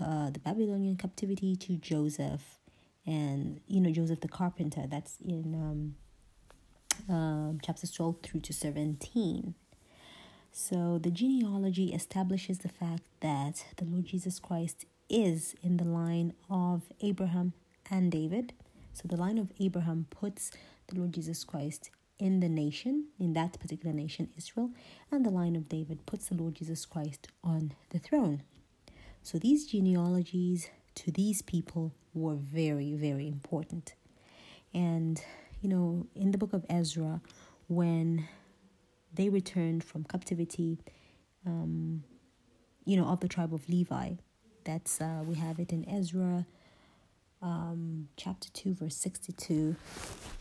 uh, 0.00 0.30
the 0.30 0.38
Babylonian 0.38 0.96
captivity 0.96 1.56
to 1.56 1.76
Joseph, 1.76 2.58
and 3.06 3.60
you 3.66 3.80
know 3.80 3.90
Joseph 3.90 4.20
the 4.20 4.28
carpenter. 4.28 4.84
That's 4.88 5.18
in 5.24 5.54
um, 5.54 5.94
um, 7.08 7.58
chapters 7.62 7.90
twelve 7.90 8.20
through 8.22 8.40
to 8.40 8.52
seventeen. 8.52 9.54
So 10.52 10.98
the 10.98 11.10
genealogy 11.10 11.92
establishes 11.92 12.58
the 12.58 12.68
fact 12.68 13.02
that 13.20 13.64
the 13.76 13.84
Lord 13.84 14.06
Jesus 14.06 14.38
Christ 14.38 14.84
is 15.08 15.54
in 15.62 15.76
the 15.76 15.84
line 15.84 16.32
of 16.48 16.82
Abraham 17.00 17.52
and 17.90 18.10
David. 18.10 18.52
So 18.92 19.08
the 19.08 19.16
line 19.16 19.38
of 19.38 19.52
Abraham 19.58 20.06
puts 20.10 20.52
the 20.86 20.98
Lord 20.98 21.12
Jesus 21.12 21.42
Christ 21.42 21.90
in 22.18 22.38
the 22.38 22.48
nation, 22.48 23.06
in 23.18 23.32
that 23.32 23.58
particular 23.58 23.92
nation, 23.92 24.28
Israel, 24.36 24.70
and 25.10 25.26
the 25.26 25.30
line 25.30 25.56
of 25.56 25.68
David 25.68 26.06
puts 26.06 26.28
the 26.28 26.36
Lord 26.36 26.54
Jesus 26.54 26.86
Christ 26.86 27.26
on 27.42 27.72
the 27.90 27.98
throne. 27.98 28.44
So 29.22 29.38
these 29.38 29.66
genealogies 29.66 30.70
to 30.94 31.10
these 31.10 31.42
people 31.42 31.92
were 32.12 32.36
very, 32.36 32.94
very 32.94 33.26
important. 33.26 33.94
And, 34.72 35.20
you 35.64 35.70
know, 35.70 36.06
in 36.14 36.30
the 36.30 36.36
book 36.36 36.52
of 36.52 36.66
Ezra, 36.68 37.22
when 37.68 38.28
they 39.14 39.30
returned 39.30 39.82
from 39.82 40.04
captivity, 40.04 40.78
um, 41.46 42.04
you 42.84 42.98
know, 42.98 43.06
of 43.06 43.20
the 43.20 43.28
tribe 43.28 43.54
of 43.54 43.66
Levi, 43.66 44.10
that's, 44.64 45.00
uh, 45.00 45.22
we 45.24 45.36
have 45.36 45.58
it 45.58 45.72
in 45.72 45.88
Ezra 45.88 46.44
um, 47.40 48.08
chapter 48.18 48.50
2, 48.50 48.74
verse 48.74 48.96
62, 48.96 49.74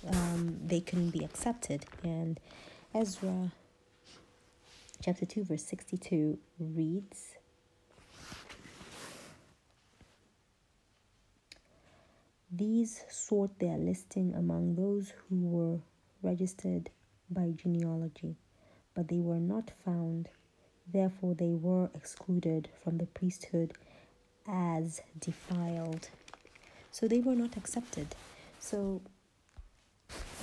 um, 0.10 0.60
they 0.66 0.82
couldn't 0.82 1.12
be 1.12 1.24
accepted. 1.24 1.86
And 2.04 2.38
Ezra 2.94 3.54
chapter 5.02 5.26
2, 5.26 5.46
verse 5.46 5.64
62 5.64 6.38
reads, 6.60 7.33
These 12.56 13.04
sought 13.10 13.58
their 13.58 13.78
listing 13.78 14.36
among 14.36 14.76
those 14.76 15.12
who 15.28 15.42
were 15.42 15.80
registered 16.22 16.92
by 17.28 17.52
genealogy, 17.56 18.36
but 18.94 19.08
they 19.08 19.20
were 19.20 19.40
not 19.40 19.72
found. 19.84 20.30
Therefore, 20.92 21.34
they 21.34 21.54
were 21.54 21.90
excluded 21.96 22.70
from 22.84 23.00
the 23.00 23.08
priesthood 23.08 23.74
as 24.48 25.02
defiled. 25.20 26.10
So 26.92 27.08
they 27.08 27.22
were 27.22 27.36
not 27.36 27.58
accepted. 27.58 28.16
So 28.60 29.02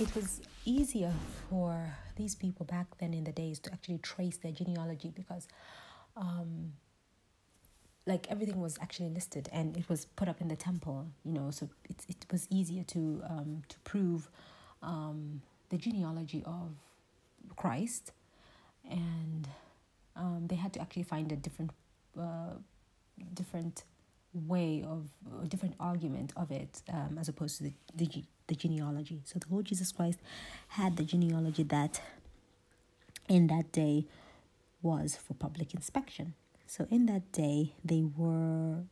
it 0.01 0.13
was 0.17 0.41
easier 0.65 1.13
for 1.49 1.95
these 2.17 2.35
people 2.35 2.67
back 2.67 2.87
then 2.99 3.15
in 3.15 3.23
the 3.23 3.33
days 3.33 3.61
to 3.61 3.73
actually 3.73 3.99
trace 3.99 4.39
their 4.39 4.51
genealogy 4.51 5.13
because 5.15 5.47
um, 6.17 6.73
like 8.07 8.27
everything 8.31 8.61
was 8.61 8.79
actually 8.81 9.09
listed 9.09 9.49
and 9.53 9.77
it 9.77 9.89
was 9.89 10.07
put 10.17 10.29
up 10.29 10.41
in 10.41 10.49
the 10.49 10.57
temple 10.57 11.07
you 11.25 11.33
know 11.33 11.51
so 11.51 11.69
it, 11.89 12.05
it 12.09 12.27
was 12.33 12.47
easier 12.51 12.83
to 12.85 13.23
um, 13.29 13.63
to 13.69 13.79
prove 13.81 14.31
um, 14.83 15.43
the 15.69 15.77
genealogy 15.77 16.43
of 16.45 16.73
christ. 17.57 18.13
And 18.89 19.49
um, 20.17 20.47
they 20.47 20.57
had 20.57 20.73
to 20.75 20.81
actually 20.81 21.05
find 21.05 21.31
a 21.33 21.37
different 21.37 21.71
uh, 22.19 22.55
different 23.35 23.85
way 24.33 24.85
of 24.87 25.09
a 25.43 25.47
different 25.47 25.75
argument 25.79 26.33
of 26.37 26.51
it 26.51 26.83
um, 26.93 27.19
as 27.21 27.29
opposed 27.29 27.59
to 27.59 27.65
the, 27.65 27.73
the 27.95 28.25
the 28.47 28.55
genealogy. 28.55 29.21
So 29.25 29.39
the 29.39 29.47
lord 29.51 29.67
jesus 29.67 29.93
christ 29.93 30.19
had 30.69 30.97
the 30.97 31.05
genealogy 31.05 31.63
that 31.65 32.01
in 33.29 33.47
that 33.49 33.71
day 33.73 34.07
was 34.83 35.17
for 35.17 35.35
public 35.35 35.75
inspection 35.75 36.35
so 36.71 36.87
in 36.91 37.07
that 37.07 37.33
day 37.33 37.75
they 37.85 38.03
were 38.17 38.85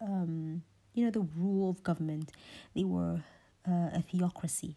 um, 0.00 0.62
you 0.94 1.04
know 1.04 1.10
the 1.10 1.26
rule 1.36 1.70
of 1.70 1.82
government 1.82 2.32
they 2.74 2.84
were 2.84 3.22
uh, 3.68 3.90
a 3.92 4.02
theocracy 4.10 4.76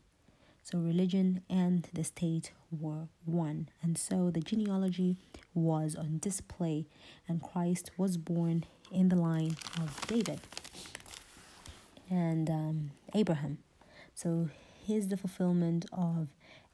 so 0.63 0.77
religion 0.77 1.41
and 1.49 1.87
the 1.93 2.03
state 2.03 2.51
were 2.69 3.07
one 3.25 3.69
and 3.81 3.97
so 3.97 4.29
the 4.29 4.41
genealogy 4.41 5.17
was 5.53 5.95
on 5.95 6.19
display 6.19 6.85
and 7.27 7.41
christ 7.41 7.89
was 7.97 8.17
born 8.17 8.63
in 8.91 9.09
the 9.09 9.15
line 9.15 9.55
of 9.81 10.07
David 10.07 10.39
and 12.09 12.49
um, 12.49 12.91
Abraham. 13.13 13.59
So 14.13 14.49
here's 14.85 15.07
the 15.07 15.17
fulfillment 15.17 15.85
of 15.91 16.29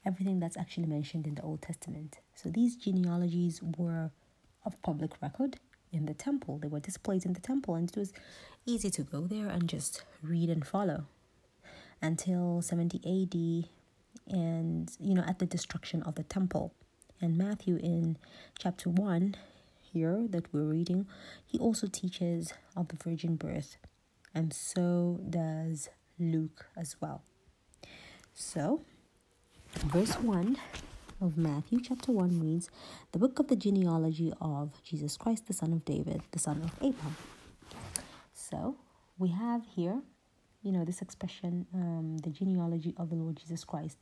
everything 0.06 0.38
that's 0.38 0.56
actually 0.56 0.86
mentioned 0.86 1.26
in 1.26 1.34
the 1.34 1.42
Old 1.42 1.62
Testament. 1.62 2.18
So 2.34 2.50
these 2.50 2.76
genealogies 2.76 3.60
were 3.76 4.10
of 4.64 4.80
public 4.82 5.12
record 5.22 5.58
in 5.92 6.06
the 6.06 6.14
temple. 6.14 6.58
They 6.58 6.68
were 6.68 6.80
displayed 6.80 7.24
in 7.24 7.32
the 7.32 7.40
temple, 7.40 7.74
and 7.74 7.88
it 7.88 7.96
was 7.96 8.12
easy 8.66 8.90
to 8.90 9.02
go 9.02 9.26
there 9.26 9.48
and 9.48 9.68
just 9.68 10.04
read 10.22 10.50
and 10.50 10.66
follow 10.66 11.06
until 12.02 12.60
70 12.60 12.98
AD 12.98 13.70
and 14.26 14.90
you 15.00 15.14
know 15.14 15.24
at 15.26 15.38
the 15.38 15.46
destruction 15.46 16.02
of 16.02 16.14
the 16.14 16.22
temple. 16.22 16.74
And 17.20 17.38
Matthew 17.38 17.76
in 17.76 18.18
chapter 18.58 18.90
1 18.90 19.36
here 19.80 20.26
that 20.28 20.52
we're 20.52 20.64
reading, 20.64 21.06
he 21.46 21.58
also 21.58 21.86
teaches 21.86 22.52
of 22.76 22.88
the 22.88 22.96
virgin 22.96 23.36
birth, 23.36 23.76
and 24.34 24.52
so 24.52 25.20
does 25.28 25.88
Luke 26.18 26.66
as 26.76 26.96
well. 27.00 27.22
So, 28.34 28.82
verse 29.86 30.14
1 30.14 30.58
of 31.20 31.36
Matthew 31.36 31.80
chapter 31.80 32.12
1 32.12 32.40
reads 32.40 32.70
The 33.12 33.18
book 33.18 33.38
of 33.38 33.48
the 33.48 33.56
genealogy 33.56 34.32
of 34.40 34.82
Jesus 34.82 35.16
Christ, 35.16 35.46
the 35.46 35.52
son 35.52 35.72
of 35.72 35.84
David, 35.84 36.22
the 36.32 36.38
son 36.38 36.62
of 36.62 36.72
Abraham. 36.82 37.16
So, 38.32 38.76
we 39.18 39.28
have 39.30 39.62
here, 39.74 40.00
you 40.62 40.72
know, 40.72 40.84
this 40.84 41.02
expression, 41.02 41.66
um, 41.74 42.18
the 42.18 42.30
genealogy 42.30 42.94
of 42.96 43.10
the 43.10 43.16
Lord 43.16 43.36
Jesus 43.36 43.64
Christ. 43.64 43.98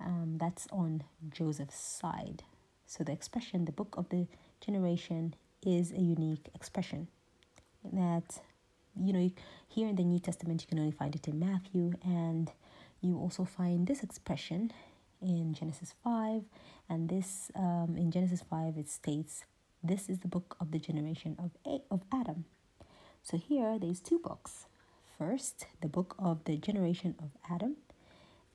Um, 0.00 0.36
that's 0.38 0.66
on 0.72 1.04
Joseph's 1.30 1.78
side. 1.78 2.42
So, 2.86 3.04
the 3.04 3.12
expression, 3.12 3.64
the 3.64 3.72
book 3.72 3.94
of 3.96 4.08
the 4.08 4.26
generation 4.60 5.34
is 5.64 5.92
a 5.92 6.00
unique 6.00 6.48
expression 6.54 7.08
that 7.92 8.40
you 9.00 9.12
know 9.12 9.30
here 9.68 9.88
in 9.88 9.96
the 9.96 10.04
new 10.04 10.18
testament 10.18 10.60
you 10.60 10.68
can 10.68 10.78
only 10.78 10.92
find 10.92 11.14
it 11.14 11.26
in 11.26 11.38
matthew 11.38 11.92
and 12.04 12.52
you 13.00 13.16
also 13.16 13.44
find 13.44 13.86
this 13.86 14.02
expression 14.02 14.70
in 15.22 15.54
genesis 15.54 15.94
5 16.04 16.42
and 16.90 17.08
this 17.10 17.50
um, 17.56 17.96
in 17.98 18.10
genesis 18.10 18.42
5 18.50 18.78
it 18.78 18.90
states 18.90 19.44
this 19.82 20.08
is 20.10 20.20
the 20.20 20.28
book 20.28 20.56
of 20.60 20.72
the 20.72 20.80
generation 20.80 21.36
of 21.38 21.52
a- 21.66 21.82
of 21.90 22.02
adam 22.12 22.44
so 23.22 23.38
here 23.38 23.78
there's 23.80 24.00
two 24.00 24.18
books 24.20 24.66
first 25.18 25.66
the 25.82 25.88
book 25.88 26.16
of 26.18 26.44
the 26.44 26.56
generation 26.58 27.14
of 27.20 27.30
adam 27.50 27.76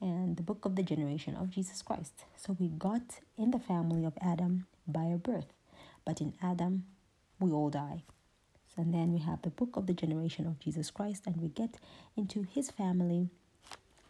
and 0.00 0.36
the 0.36 0.44
book 0.44 0.64
of 0.64 0.76
the 0.76 0.84
generation 0.84 1.34
of 1.36 1.50
jesus 1.50 1.82
christ 1.82 2.24
so 2.36 2.56
we 2.60 2.68
got 2.68 3.20
in 3.38 3.52
the 3.52 3.60
family 3.60 4.04
of 4.04 4.14
adam 4.22 4.66
by 4.88 5.04
a 5.06 5.18
birth 5.18 5.52
but 6.04 6.20
in 6.20 6.34
Adam, 6.42 6.84
we 7.40 7.52
all 7.52 7.70
die. 7.70 8.02
And 8.76 8.94
then 8.94 9.12
we 9.12 9.20
have 9.20 9.42
the 9.42 9.50
book 9.50 9.76
of 9.76 9.86
the 9.86 9.94
generation 9.94 10.46
of 10.46 10.60
Jesus 10.60 10.90
Christ, 10.90 11.24
and 11.26 11.36
we 11.38 11.48
get 11.48 11.76
into 12.16 12.42
his 12.44 12.70
family 12.70 13.28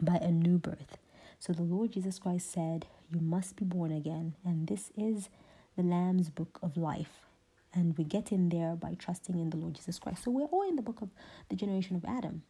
by 0.03 0.16
a 0.16 0.31
new 0.33 0.59
birth. 0.59 0.99
So 1.38 1.53
the 1.53 1.62
Lord 1.62 1.92
Jesus 1.92 2.18
Christ 2.18 2.51
said, 2.51 2.87
You 3.11 3.20
must 3.20 3.57
be 3.57 3.64
born 3.64 3.92
again. 3.92 4.35
And 4.44 4.66
this 4.66 4.90
is 4.96 5.29
the 5.77 5.83
Lamb's 5.83 6.31
book 6.31 6.59
of 6.62 6.77
life. 6.77 7.27
And 7.74 7.96
we 7.96 8.05
get 8.05 8.33
in 8.33 8.48
there 8.48 8.74
by 8.74 8.94
trusting 8.98 9.38
in 9.38 9.51
the 9.51 9.57
Lord 9.57 9.74
Jesus 9.74 9.98
Christ. 9.98 10.24
So 10.24 10.31
we're 10.31 10.46
all 10.46 10.68
in 10.68 10.77
the 10.77 10.83
book 10.83 11.01
of 11.03 11.11
the 11.48 11.57
generation 11.57 11.96
of 11.96 12.05
Adam. 12.05 12.42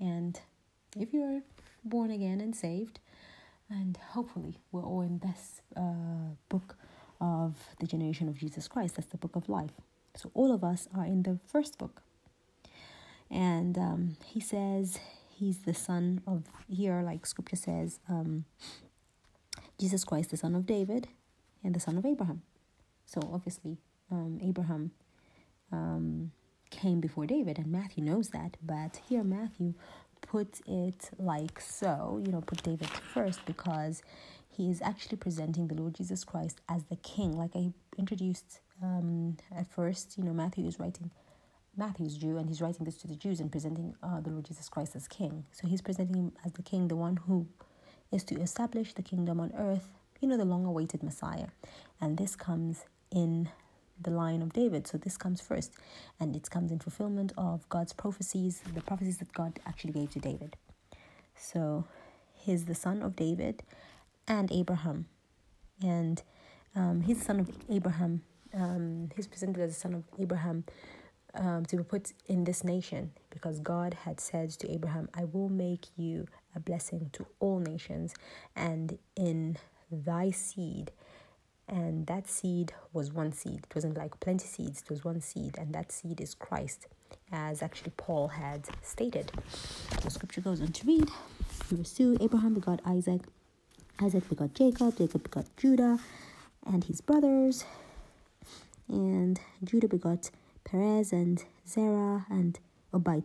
And 0.00 0.38
if 0.96 1.12
you're 1.12 1.42
born 1.84 2.10
again 2.10 2.40
and 2.40 2.54
saved, 2.54 3.00
and 3.70 3.96
hopefully 4.10 4.58
we're 4.72 4.84
all 4.84 5.00
in 5.00 5.18
this 5.20 5.62
uh, 5.76 6.34
book 6.48 6.76
of 7.20 7.54
the 7.80 7.86
generation 7.86 8.28
of 8.28 8.36
Jesus 8.36 8.68
Christ. 8.68 8.96
That's 8.96 9.08
the 9.08 9.16
book 9.16 9.36
of 9.36 9.48
life. 9.48 9.72
So 10.14 10.30
all 10.34 10.52
of 10.52 10.62
us 10.62 10.88
are 10.94 11.04
in 11.04 11.22
the 11.22 11.38
first 11.46 11.78
book. 11.78 12.02
And 13.30 13.76
um, 13.76 14.16
he 14.24 14.40
says 14.40 14.98
he's 15.36 15.58
the 15.58 15.74
son 15.74 16.22
of 16.26 16.44
here, 16.68 17.02
like 17.02 17.26
Scripture 17.26 17.56
says, 17.56 18.00
um, 18.08 18.44
Jesus 19.78 20.04
Christ, 20.04 20.30
the 20.30 20.36
son 20.36 20.54
of 20.54 20.66
David, 20.66 21.08
and 21.62 21.74
the 21.74 21.80
son 21.80 21.98
of 21.98 22.06
Abraham. 22.06 22.42
So 23.04 23.20
obviously, 23.32 23.78
um, 24.10 24.40
Abraham 24.42 24.92
um, 25.70 26.32
came 26.70 27.00
before 27.00 27.26
David, 27.26 27.58
and 27.58 27.66
Matthew 27.66 28.02
knows 28.02 28.30
that. 28.30 28.56
But 28.62 29.00
here, 29.08 29.22
Matthew 29.22 29.74
put 30.22 30.60
it 30.66 31.10
like 31.18 31.60
so, 31.60 32.20
you 32.24 32.32
know, 32.32 32.40
put 32.40 32.62
David 32.62 32.88
first 32.88 33.44
because 33.44 34.02
he 34.48 34.70
is 34.70 34.80
actually 34.80 35.18
presenting 35.18 35.68
the 35.68 35.74
Lord 35.74 35.94
Jesus 35.94 36.24
Christ 36.24 36.60
as 36.68 36.84
the 36.84 36.96
king. 36.96 37.36
Like 37.36 37.54
I 37.54 37.72
introduced 37.98 38.60
um, 38.82 39.36
at 39.54 39.66
first, 39.70 40.16
you 40.16 40.24
know, 40.24 40.32
Matthew 40.32 40.66
is 40.66 40.80
writing, 40.80 41.10
Matthew's 41.76 42.16
Jew, 42.16 42.38
and 42.38 42.48
he's 42.48 42.60
writing 42.62 42.84
this 42.84 42.96
to 42.98 43.06
the 43.06 43.16
Jews 43.16 43.40
and 43.40 43.50
presenting 43.50 43.94
uh, 44.02 44.20
the 44.20 44.30
Lord 44.30 44.44
Jesus 44.44 44.68
Christ 44.68 44.96
as 44.96 45.06
king. 45.06 45.44
So 45.52 45.66
he's 45.66 45.82
presenting 45.82 46.16
him 46.16 46.32
as 46.44 46.52
the 46.52 46.62
king, 46.62 46.88
the 46.88 46.96
one 46.96 47.16
who 47.16 47.46
is 48.10 48.24
to 48.24 48.40
establish 48.40 48.94
the 48.94 49.02
kingdom 49.02 49.40
on 49.40 49.52
earth, 49.56 49.88
you 50.20 50.28
know, 50.28 50.36
the 50.36 50.44
long 50.44 50.64
awaited 50.64 51.02
Messiah. 51.02 51.48
And 52.00 52.16
this 52.16 52.36
comes 52.36 52.84
in 53.10 53.50
the 54.00 54.10
line 54.10 54.42
of 54.42 54.52
David. 54.52 54.86
So 54.86 54.98
this 54.98 55.16
comes 55.16 55.40
first, 55.40 55.72
and 56.20 56.34
it 56.36 56.48
comes 56.50 56.70
in 56.70 56.78
fulfillment 56.78 57.32
of 57.36 57.68
God's 57.68 57.92
prophecies, 57.92 58.62
the 58.74 58.80
prophecies 58.80 59.18
that 59.18 59.32
God 59.32 59.58
actually 59.66 59.92
gave 59.92 60.10
to 60.12 60.18
David. 60.18 60.56
So 61.36 61.84
he's 62.32 62.64
the 62.64 62.74
son 62.74 63.02
of 63.02 63.16
David 63.16 63.62
and 64.26 64.50
Abraham, 64.52 65.06
and 65.82 66.22
um, 66.74 67.02
he's 67.02 67.18
the 67.18 67.24
son 67.24 67.40
of 67.40 67.50
Abraham. 67.70 68.22
Um, 68.54 69.10
he's 69.14 69.26
presented 69.26 69.60
as 69.60 69.74
the 69.74 69.80
son 69.80 69.94
of 69.94 70.04
Abraham 70.18 70.64
um, 71.36 71.64
to 71.66 71.76
be 71.76 71.82
put 71.82 72.12
in 72.26 72.44
this 72.44 72.64
nation 72.64 73.12
because 73.30 73.60
God 73.60 73.94
had 74.04 74.20
said 74.20 74.50
to 74.50 74.70
Abraham, 74.70 75.08
I 75.14 75.24
will 75.24 75.48
make 75.48 75.86
you 75.96 76.26
a 76.54 76.60
blessing 76.60 77.10
to 77.12 77.26
all 77.38 77.58
nations, 77.58 78.14
and 78.54 78.98
in 79.14 79.58
thy 79.90 80.30
seed. 80.30 80.90
And 81.68 82.06
that 82.06 82.28
seed 82.28 82.72
was 82.92 83.12
one 83.12 83.32
seed. 83.32 83.66
It 83.68 83.74
wasn't 83.74 83.98
like 83.98 84.18
plenty 84.20 84.46
seeds, 84.46 84.82
it 84.82 84.90
was 84.90 85.04
one 85.04 85.20
seed, 85.20 85.56
and 85.58 85.74
that 85.74 85.92
seed 85.92 86.20
is 86.20 86.34
Christ, 86.34 86.86
as 87.32 87.62
actually 87.62 87.92
Paul 87.96 88.28
had 88.28 88.66
stated. 88.82 89.32
The 90.02 90.10
scripture 90.10 90.40
goes 90.40 90.60
on 90.60 90.68
to 90.68 90.86
read 90.86 91.10
Verse 91.68 91.92
2 91.94 92.18
Abraham 92.20 92.54
begot 92.54 92.80
Isaac, 92.86 93.22
Isaac 94.00 94.28
begot 94.28 94.54
Jacob, 94.54 94.96
Jacob 94.96 95.24
begot 95.24 95.46
Judah 95.56 95.98
and 96.64 96.84
his 96.84 97.00
brothers, 97.00 97.64
and 98.88 99.40
Judah 99.64 99.88
begot 99.88 100.30
Perez 100.66 101.12
and 101.12 101.44
Zerah 101.66 102.26
and 102.28 102.58
Obai 102.92 103.24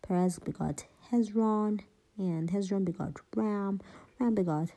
Perez 0.00 0.38
begot 0.38 0.84
Hezron, 1.12 1.80
and 2.16 2.50
Hezron 2.50 2.86
begot 2.86 3.20
Ram, 3.34 3.80
Ram 4.18 4.34
begot 4.34 4.70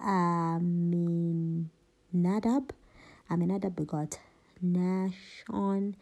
Amminadab. 0.00 1.66
Amminadab 3.28 3.74
begot 3.74 4.20
Nahshon, 4.64 5.94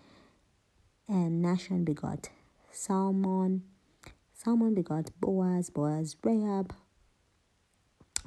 and 1.08 1.44
Nahshon 1.44 1.86
begot 1.86 2.28
Salmon. 2.70 3.62
Salmon 4.34 4.74
begot 4.74 5.10
Boaz, 5.20 5.70
Boaz 5.70 6.16
Rahab. 6.22 6.74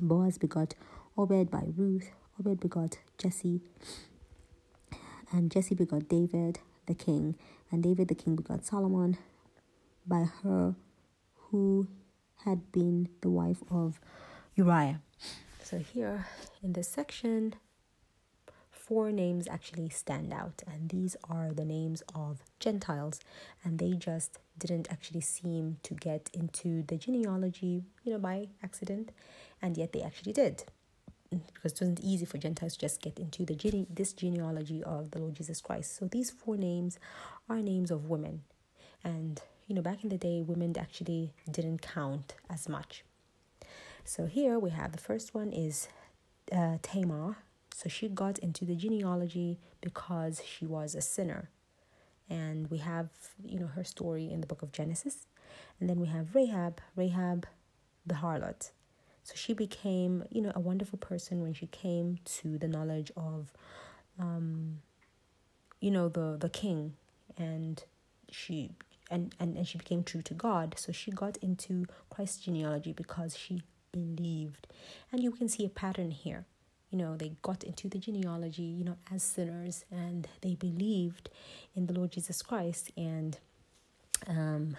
Boaz 0.01 0.39
begot 0.39 0.73
Obed 1.15 1.51
by 1.51 1.65
Ruth. 1.77 2.09
Obed 2.39 2.59
begot 2.59 2.97
Jesse, 3.19 3.61
and 5.31 5.51
Jesse 5.51 5.75
begot 5.75 6.07
David 6.07 6.59
the 6.87 6.93
king, 6.93 7.35
and 7.71 7.83
David 7.83 8.07
the 8.07 8.15
king 8.15 8.35
begot 8.35 8.65
Solomon 8.65 9.17
by 10.05 10.25
her 10.43 10.75
who 11.49 11.87
had 12.45 12.71
been 12.71 13.09
the 13.21 13.29
wife 13.29 13.61
of 13.69 13.99
Uriah. 14.55 15.01
So 15.63 15.77
here 15.77 16.27
in 16.63 16.73
this 16.73 16.87
section, 16.87 17.55
four 18.69 19.11
names 19.11 19.47
actually 19.47 19.89
stand 19.89 20.33
out, 20.33 20.63
and 20.67 20.89
these 20.89 21.15
are 21.29 21.53
the 21.53 21.65
names 21.65 22.03
of 22.13 22.43
Gentiles, 22.59 23.19
and 23.63 23.79
they 23.79 23.93
just 23.93 24.39
didn't 24.57 24.91
actually 24.91 25.21
seem 25.21 25.77
to 25.83 25.93
get 25.93 26.29
into 26.33 26.83
the 26.83 26.97
genealogy, 26.97 27.85
you 28.03 28.11
know, 28.11 28.19
by 28.19 28.47
accident, 28.63 29.11
and 29.61 29.77
yet 29.77 29.93
they 29.93 30.01
actually 30.01 30.33
did. 30.33 30.65
Because 31.31 31.71
it 31.71 31.81
wasn't 31.81 32.01
easy 32.01 32.25
for 32.25 32.37
Gentiles 32.37 32.73
to 32.73 32.79
just 32.79 33.01
get 33.01 33.17
into 33.17 33.45
the 33.45 33.55
gene- 33.55 33.87
this 33.89 34.13
genealogy 34.13 34.83
of 34.83 35.11
the 35.11 35.19
Lord 35.19 35.35
Jesus 35.35 35.61
Christ. 35.61 35.95
So 35.95 36.05
these 36.07 36.29
four 36.29 36.57
names 36.57 36.99
are 37.49 37.61
names 37.61 37.89
of 37.89 38.09
women. 38.09 38.41
And 39.03 39.41
you 39.67 39.75
know, 39.75 39.81
back 39.81 40.03
in 40.03 40.09
the 40.09 40.17
day, 40.17 40.41
women 40.41 40.77
actually 40.77 41.33
didn't 41.49 41.81
count 41.81 42.35
as 42.49 42.67
much. 42.67 43.05
So 44.03 44.25
here 44.25 44.59
we 44.59 44.71
have 44.71 44.91
the 44.91 44.97
first 44.97 45.33
one 45.33 45.53
is 45.53 45.87
uh, 46.51 46.77
Tamar. 46.81 47.37
So 47.73 47.87
she 47.87 48.09
got 48.09 48.37
into 48.39 48.65
the 48.65 48.75
genealogy 48.75 49.59
because 49.79 50.41
she 50.45 50.65
was 50.65 50.93
a 50.95 51.01
sinner. 51.01 51.49
And 52.29 52.69
we 52.69 52.79
have, 52.79 53.09
you 53.45 53.59
know, 53.59 53.67
her 53.67 53.83
story 53.85 54.29
in 54.29 54.41
the 54.41 54.47
book 54.47 54.61
of 54.61 54.71
Genesis. 54.73 55.27
And 55.79 55.89
then 55.89 55.99
we 55.99 56.07
have 56.07 56.35
Rahab, 56.35 56.81
Rahab 56.95 57.47
the 58.05 58.15
harlot. 58.15 58.71
So 59.23 59.33
she 59.35 59.53
became, 59.53 60.23
you 60.29 60.41
know, 60.41 60.51
a 60.55 60.59
wonderful 60.59 60.97
person 60.97 61.41
when 61.41 61.53
she 61.53 61.67
came 61.67 62.19
to 62.25 62.57
the 62.57 62.67
knowledge 62.67 63.11
of, 63.15 63.51
um, 64.19 64.79
you 65.79 65.91
know, 65.91 66.09
the 66.09 66.37
the 66.39 66.49
king, 66.49 66.93
and 67.37 67.83
she 68.31 68.71
and, 69.09 69.35
and 69.39 69.57
and 69.57 69.67
she 69.67 69.77
became 69.77 70.03
true 70.03 70.21
to 70.23 70.33
God. 70.33 70.75
So 70.77 70.91
she 70.91 71.11
got 71.11 71.37
into 71.37 71.85
Christ's 72.09 72.39
genealogy 72.45 72.93
because 72.93 73.37
she 73.37 73.61
believed. 73.91 74.67
And 75.11 75.23
you 75.23 75.31
can 75.31 75.47
see 75.49 75.65
a 75.65 75.69
pattern 75.69 76.11
here. 76.11 76.45
You 76.89 76.97
know, 76.97 77.15
they 77.15 77.33
got 77.41 77.63
into 77.63 77.87
the 77.87 77.97
genealogy, 77.97 78.63
you 78.63 78.83
know, 78.83 78.97
as 79.13 79.23
sinners 79.23 79.85
and 79.91 80.27
they 80.41 80.55
believed 80.55 81.29
in 81.75 81.87
the 81.87 81.93
Lord 81.93 82.11
Jesus 82.11 82.41
Christ. 82.41 82.91
And, 82.97 83.37
um, 84.27 84.75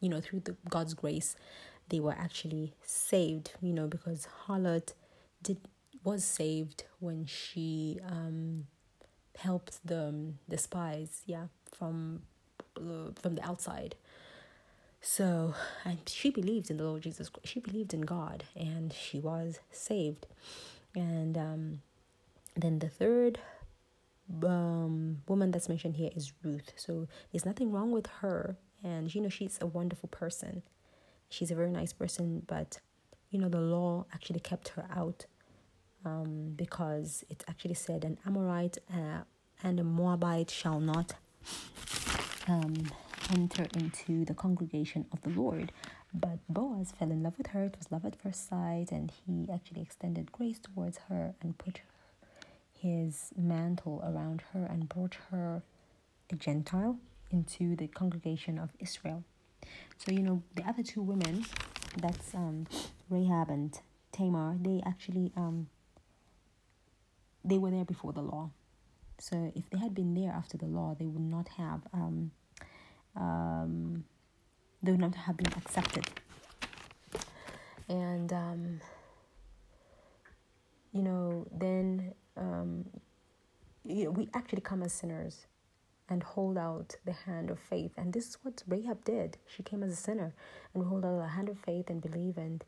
you 0.00 0.08
know, 0.08 0.20
through 0.20 0.40
the, 0.40 0.56
God's 0.68 0.94
grace, 0.94 1.36
they 1.92 2.00
were 2.00 2.16
actually 2.18 2.74
saved, 2.82 3.52
you 3.62 3.72
know, 3.72 3.86
because 3.86 4.26
Harlot 4.46 4.94
did 5.42 5.58
was 6.04 6.24
saved 6.24 6.84
when 6.98 7.26
she 7.26 8.00
um, 8.08 8.66
helped 9.38 9.86
the, 9.86 10.32
the 10.48 10.58
spies, 10.58 11.22
yeah, 11.26 11.46
from 11.78 12.22
uh, 12.76 13.12
from 13.22 13.36
the 13.36 13.44
outside 13.48 13.94
so, 15.02 15.54
and 15.84 15.98
she 16.08 16.30
believed 16.30 16.70
in 16.70 16.76
the 16.76 16.84
Lord 16.84 17.02
Jesus. 17.02 17.28
Christ. 17.28 17.48
She 17.48 17.60
believed 17.60 17.92
in 17.92 18.02
God, 18.02 18.44
and 18.56 18.92
she 18.92 19.18
was 19.18 19.58
saved. 19.72 20.26
And 20.94 21.36
um, 21.36 21.82
then 22.56 22.78
the 22.78 22.88
third 22.88 23.40
um, 24.46 25.22
woman 25.26 25.50
that's 25.50 25.68
mentioned 25.68 25.96
here 25.96 26.10
is 26.14 26.32
Ruth. 26.44 26.72
So 26.76 27.08
there's 27.32 27.44
nothing 27.44 27.72
wrong 27.72 27.90
with 27.90 28.06
her, 28.20 28.56
and 28.84 29.12
you 29.12 29.20
know 29.20 29.28
she's 29.28 29.58
a 29.60 29.66
wonderful 29.66 30.08
person. 30.08 30.62
She's 31.32 31.50
a 31.50 31.54
very 31.54 31.70
nice 31.70 31.94
person, 31.94 32.42
but 32.46 32.78
you 33.30 33.38
know 33.40 33.48
the 33.48 33.66
law 33.76 34.04
actually 34.12 34.40
kept 34.40 34.68
her 34.70 34.84
out 34.94 35.24
um, 36.04 36.52
because 36.56 37.24
it 37.30 37.42
actually 37.48 37.72
said 37.72 38.04
an 38.04 38.18
Ammonite 38.26 38.76
uh, 38.92 39.22
and 39.62 39.80
a 39.80 39.84
Moabite 39.84 40.50
shall 40.50 40.78
not 40.78 41.14
um, 42.48 42.74
enter 43.32 43.66
into 43.74 44.26
the 44.26 44.34
congregation 44.34 45.06
of 45.10 45.22
the 45.22 45.30
Lord. 45.30 45.72
But 46.12 46.40
Boaz 46.50 46.92
fell 46.98 47.10
in 47.10 47.22
love 47.22 47.38
with 47.38 47.46
her. 47.48 47.64
It 47.64 47.76
was 47.78 47.90
love 47.90 48.04
at 48.04 48.20
first 48.20 48.46
sight, 48.46 48.92
and 48.92 49.10
he 49.24 49.50
actually 49.50 49.80
extended 49.80 50.32
grace 50.32 50.58
towards 50.58 50.98
her 51.08 51.34
and 51.40 51.56
put 51.56 51.80
his 52.78 53.32
mantle 53.34 54.02
around 54.04 54.42
her 54.52 54.66
and 54.66 54.86
brought 54.86 55.16
her, 55.30 55.62
a 56.30 56.36
Gentile, 56.36 56.98
into 57.30 57.74
the 57.74 57.88
congregation 57.88 58.58
of 58.58 58.70
Israel. 58.78 59.24
So, 59.98 60.12
you 60.12 60.22
know, 60.22 60.42
the 60.56 60.62
other 60.68 60.82
two 60.82 61.02
women, 61.02 61.44
that's 61.96 62.34
um, 62.34 62.66
Rahab 63.08 63.50
and 63.50 63.78
Tamar, 64.12 64.56
they 64.60 64.82
actually 64.84 65.32
um, 65.36 65.68
they 67.44 67.58
were 67.58 67.70
there 67.70 67.84
before 67.84 68.12
the 68.12 68.22
law. 68.22 68.50
So 69.18 69.52
if 69.54 69.68
they 69.70 69.78
had 69.78 69.94
been 69.94 70.14
there 70.14 70.32
after 70.32 70.56
the 70.56 70.66
law, 70.66 70.96
they 70.98 71.06
would 71.06 71.22
not 71.22 71.48
have 71.50 71.80
um, 71.92 72.32
um, 73.16 74.04
they 74.82 74.90
would 74.90 75.00
not 75.00 75.14
have 75.14 75.36
been 75.36 75.52
accepted. 75.56 76.06
And, 77.88 78.32
um, 78.32 78.80
you 80.92 81.02
know, 81.02 81.46
then 81.52 82.14
um, 82.36 82.86
you 83.84 84.04
know, 84.04 84.10
we 84.10 84.28
actually 84.34 84.60
come 84.60 84.82
as 84.82 84.92
sinners 84.92 85.46
and 86.12 86.22
hold 86.22 86.56
out 86.58 86.96
the 87.04 87.12
hand 87.12 87.50
of 87.50 87.58
faith. 87.58 87.92
And 87.96 88.12
this 88.12 88.28
is 88.30 88.38
what 88.42 88.62
Rahab 88.66 89.04
did. 89.04 89.38
She 89.46 89.62
came 89.62 89.82
as 89.82 89.92
a 89.92 89.96
sinner 89.96 90.34
and 90.72 90.82
we 90.82 90.88
hold 90.88 91.04
out 91.04 91.18
the 91.18 91.28
hand 91.28 91.48
of 91.48 91.58
faith 91.58 91.88
and 91.90 92.00
believe 92.00 92.36
and 92.38 92.64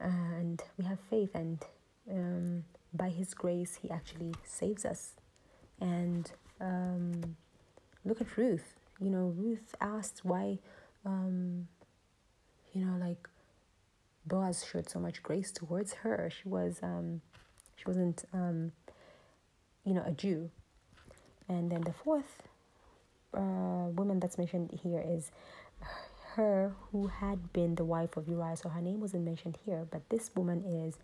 and 0.00 0.62
we 0.76 0.84
have 0.84 1.00
faith 1.10 1.34
and 1.34 1.58
um, 2.10 2.64
by 2.94 3.08
his 3.08 3.34
grace 3.34 3.78
he 3.82 3.90
actually 3.90 4.32
saves 4.44 4.84
us. 4.84 5.14
And 5.80 6.30
um, 6.60 7.36
look 8.04 8.20
at 8.20 8.36
Ruth 8.36 8.78
you 9.00 9.10
know, 9.10 9.32
Ruth 9.36 9.74
asked 9.80 10.24
why, 10.24 10.58
um, 11.04 11.68
you 12.72 12.84
know, 12.84 12.96
like 12.98 13.28
Boaz 14.26 14.64
showed 14.70 14.88
so 14.88 14.98
much 14.98 15.22
grace 15.22 15.52
towards 15.52 15.94
her. 15.94 16.30
She 16.30 16.48
was, 16.48 16.80
um, 16.82 17.20
she 17.76 17.84
wasn't, 17.86 18.24
um, 18.32 18.72
you 19.84 19.94
know, 19.94 20.02
a 20.04 20.10
Jew. 20.10 20.50
And 21.48 21.70
then 21.70 21.82
the 21.82 21.92
fourth 21.92 22.42
uh, 23.34 23.90
woman 23.94 24.20
that's 24.20 24.38
mentioned 24.38 24.78
here 24.82 25.02
is 25.06 25.30
her 26.34 26.72
who 26.90 27.08
had 27.08 27.52
been 27.52 27.74
the 27.74 27.84
wife 27.84 28.16
of 28.16 28.28
Uriah. 28.28 28.56
So 28.56 28.68
her 28.68 28.80
name 28.80 29.00
wasn't 29.00 29.24
mentioned 29.24 29.58
here, 29.64 29.86
but 29.90 30.08
this 30.08 30.30
woman 30.34 30.64
is 30.64 30.98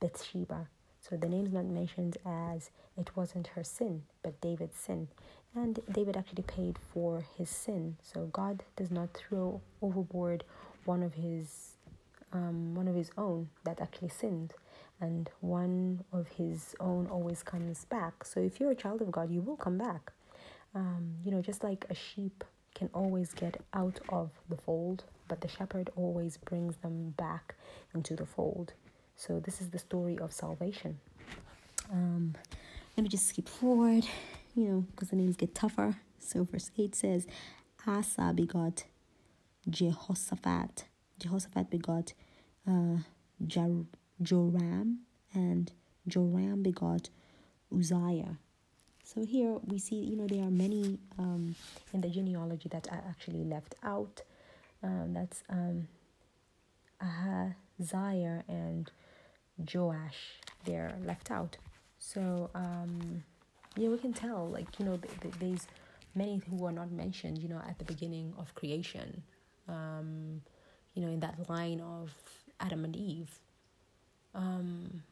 Bathsheba. 0.00 0.68
So 1.00 1.16
the 1.16 1.28
name's 1.28 1.52
not 1.52 1.64
mentioned 1.64 2.18
as 2.26 2.70
it 2.96 3.16
wasn't 3.16 3.48
her 3.48 3.64
sin, 3.64 4.02
but 4.22 4.40
David's 4.40 4.76
sin. 4.76 5.08
And 5.54 5.80
David 5.90 6.16
actually 6.16 6.42
paid 6.42 6.78
for 6.92 7.24
his 7.36 7.48
sin. 7.48 7.96
So 8.02 8.26
God 8.26 8.62
does 8.76 8.90
not 8.90 9.14
throw 9.14 9.60
overboard 9.82 10.44
one 10.84 11.02
of 11.02 11.14
his 11.14 11.76
um, 12.32 12.74
one 12.76 12.86
of 12.86 12.94
his 12.94 13.10
own 13.18 13.48
that 13.64 13.80
actually 13.80 14.10
sinned. 14.10 14.54
And 15.00 15.30
one 15.40 16.04
of 16.12 16.28
his 16.28 16.76
own 16.78 17.08
always 17.08 17.42
comes 17.42 17.86
back. 17.86 18.24
So 18.24 18.38
if 18.38 18.60
you're 18.60 18.70
a 18.70 18.76
child 18.76 19.00
of 19.02 19.10
God, 19.10 19.30
you 19.30 19.40
will 19.40 19.56
come 19.56 19.78
back. 19.78 20.12
Um, 20.74 21.16
you 21.24 21.30
know, 21.30 21.42
just 21.42 21.64
like 21.64 21.84
a 21.90 21.94
sheep 21.94 22.44
can 22.74 22.88
always 22.94 23.32
get 23.32 23.60
out 23.74 23.98
of 24.08 24.30
the 24.48 24.56
fold, 24.56 25.04
but 25.28 25.40
the 25.40 25.48
shepherd 25.48 25.90
always 25.96 26.36
brings 26.36 26.76
them 26.76 27.10
back 27.16 27.56
into 27.94 28.14
the 28.14 28.26
fold. 28.26 28.72
So 29.16 29.40
this 29.40 29.60
is 29.60 29.70
the 29.70 29.78
story 29.78 30.18
of 30.18 30.32
salvation. 30.32 30.98
Um, 31.92 32.34
let 32.96 33.02
me 33.02 33.08
just 33.08 33.26
skip 33.28 33.48
forward, 33.48 34.06
you 34.54 34.68
know, 34.68 34.86
because 34.92 35.10
the 35.10 35.16
names 35.16 35.36
get 35.36 35.54
tougher. 35.54 35.96
So 36.18 36.44
verse 36.44 36.70
8 36.78 36.94
says, 36.94 37.26
Asa 37.86 38.32
begot 38.34 38.84
Jehoshaphat. 39.68 40.84
Jehoshaphat 41.18 41.70
begot 41.70 42.14
uh, 42.66 42.98
Joram, 43.46 45.00
and 45.34 45.72
Joram 46.06 46.62
begot 46.62 47.10
Uzziah. 47.74 48.38
So 49.12 49.24
here 49.24 49.56
we 49.66 49.78
see, 49.80 49.96
you 49.96 50.14
know, 50.14 50.28
there 50.28 50.44
are 50.44 50.52
many 50.52 50.96
um, 51.18 51.56
in 51.92 52.00
the 52.00 52.08
genealogy 52.08 52.68
that 52.68 52.86
are 52.92 53.02
actually 53.08 53.42
left 53.42 53.74
out. 53.82 54.22
Um, 54.84 55.14
that's 55.14 55.42
um, 55.48 55.88
Ahaziah 57.02 58.44
and 58.46 58.88
Joash. 59.58 60.38
They're 60.64 60.94
left 61.04 61.32
out. 61.32 61.56
So 61.98 62.50
um, 62.54 63.24
yeah, 63.76 63.88
we 63.88 63.98
can 63.98 64.12
tell, 64.12 64.48
like 64.48 64.78
you 64.78 64.84
know, 64.84 64.96
th- 64.96 65.20
th- 65.20 65.34
there's 65.40 65.66
many 66.14 66.40
who 66.48 66.64
are 66.64 66.72
not 66.72 66.92
mentioned, 66.92 67.38
you 67.38 67.48
know, 67.48 67.60
at 67.68 67.80
the 67.80 67.84
beginning 67.84 68.32
of 68.38 68.54
creation. 68.54 69.24
Um, 69.68 70.42
you 70.94 71.02
know, 71.02 71.08
in 71.08 71.18
that 71.18 71.48
line 71.48 71.80
of 71.80 72.14
Adam 72.60 72.84
and 72.84 72.94
Eve. 72.94 73.40
Um, 74.36 75.02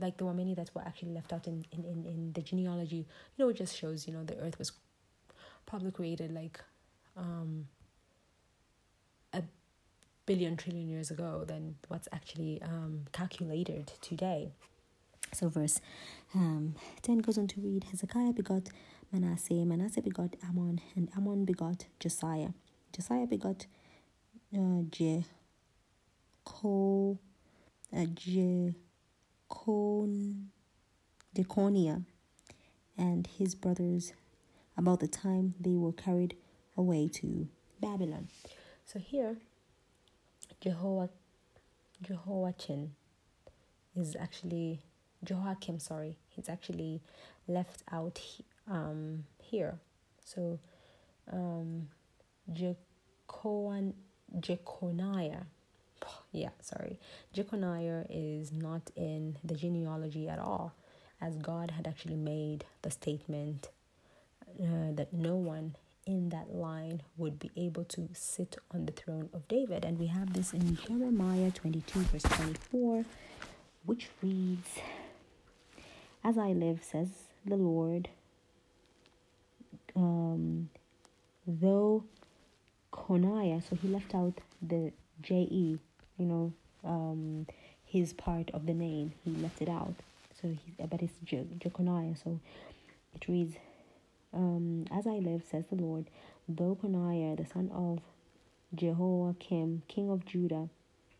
like 0.00 0.16
there 0.16 0.26
were 0.26 0.34
many 0.34 0.54
that 0.54 0.70
were 0.74 0.82
actually 0.82 1.12
left 1.12 1.32
out 1.32 1.46
in, 1.46 1.64
in, 1.72 1.84
in, 1.84 2.04
in 2.06 2.32
the 2.32 2.42
genealogy. 2.42 3.06
You 3.36 3.44
know, 3.44 3.48
it 3.50 3.56
just 3.56 3.76
shows, 3.76 4.06
you 4.06 4.12
know, 4.12 4.24
the 4.24 4.38
earth 4.38 4.58
was 4.58 4.72
probably 5.66 5.90
created 5.90 6.32
like 6.32 6.60
um, 7.16 7.66
a 9.32 9.42
billion 10.26 10.56
trillion 10.56 10.88
years 10.88 11.10
ago 11.10 11.44
than 11.46 11.76
what's 11.88 12.08
actually 12.12 12.60
um, 12.62 13.04
calculated 13.12 13.92
today. 14.00 14.50
So 15.32 15.48
verse 15.48 15.80
um, 16.34 16.74
10 17.02 17.18
goes 17.18 17.38
on 17.38 17.46
to 17.48 17.60
read, 17.60 17.84
Hezekiah 17.84 18.32
begot 18.32 18.68
Manasseh, 19.12 19.64
Manasseh 19.64 20.02
begot 20.02 20.34
Amon, 20.48 20.80
and 20.96 21.08
Amon 21.16 21.44
begot 21.44 21.86
Josiah. 21.98 22.50
Josiah 22.94 23.26
begot 23.26 23.66
uh, 24.56 24.82
Je, 24.90 25.24
uh, 27.96 28.06
Je, 29.70 30.34
Jeconiah 31.34 32.02
and 32.98 33.26
his 33.26 33.54
brothers 33.54 34.12
about 34.76 35.00
the 35.00 35.08
time 35.08 35.54
they 35.60 35.76
were 35.76 35.92
carried 35.92 36.36
away 36.76 37.08
to 37.08 37.48
Babylon. 37.80 38.28
So 38.84 38.98
here, 38.98 39.36
Jehovah, 40.60 41.10
Jehoiachin 42.02 42.92
is 43.94 44.16
actually 44.18 44.80
Jehoiakim. 45.24 45.78
Sorry, 45.78 46.16
he's 46.28 46.48
actually 46.48 47.00
left 47.46 47.82
out 47.92 48.20
um, 48.68 49.24
here. 49.40 49.78
So, 50.24 50.58
um, 51.32 51.88
Jeconiah 52.52 53.92
yeah, 56.32 56.50
sorry. 56.60 56.98
Jeconiah 57.32 58.04
is 58.08 58.52
not 58.52 58.90
in 58.96 59.36
the 59.44 59.54
genealogy 59.54 60.28
at 60.28 60.38
all, 60.38 60.74
as 61.20 61.36
God 61.36 61.72
had 61.72 61.86
actually 61.86 62.16
made 62.16 62.64
the 62.82 62.90
statement 62.90 63.68
uh, 64.60 64.92
that 64.92 65.12
no 65.12 65.36
one 65.36 65.76
in 66.06 66.30
that 66.30 66.52
line 66.52 67.02
would 67.16 67.38
be 67.38 67.50
able 67.56 67.84
to 67.84 68.08
sit 68.12 68.56
on 68.72 68.86
the 68.86 68.92
throne 68.92 69.28
of 69.32 69.46
David. 69.48 69.84
And 69.84 69.98
we 69.98 70.06
have 70.06 70.32
this 70.32 70.52
in 70.52 70.76
Jeremiah 70.76 71.50
22, 71.50 72.00
verse 72.00 72.22
24, 72.22 73.04
which 73.84 74.08
reads 74.22 74.78
As 76.24 76.38
I 76.38 76.48
live, 76.52 76.82
says 76.82 77.08
the 77.44 77.56
Lord, 77.56 78.08
um, 79.94 80.70
though 81.46 82.04
Coniah, 82.92 83.62
so 83.68 83.76
he 83.76 83.88
left 83.88 84.14
out 84.14 84.40
the 84.60 84.92
J-E, 85.22 85.78
you 86.20 86.26
know, 86.26 86.52
um, 86.84 87.46
his 87.84 88.12
part 88.12 88.50
of 88.52 88.66
the 88.66 88.74
name. 88.74 89.12
He 89.24 89.32
left 89.32 89.60
it 89.62 89.68
out. 89.68 89.94
So 90.40 90.48
he, 90.48 90.86
but 90.86 91.02
it's 91.02 91.14
Je- 91.24 91.48
Jeconiah. 91.58 92.14
So 92.22 92.38
it 93.14 93.26
reads, 93.26 93.56
um, 94.32 94.86
"As 94.90 95.06
I 95.06 95.18
live," 95.18 95.42
says 95.50 95.64
the 95.70 95.76
Lord, 95.76 96.06
though 96.48 96.76
Coniah, 96.80 97.36
the 97.36 97.46
son 97.46 97.70
of 97.72 98.00
Jehoiakim, 98.74 99.82
king 99.88 100.10
of 100.10 100.24
Judah, 100.24 100.68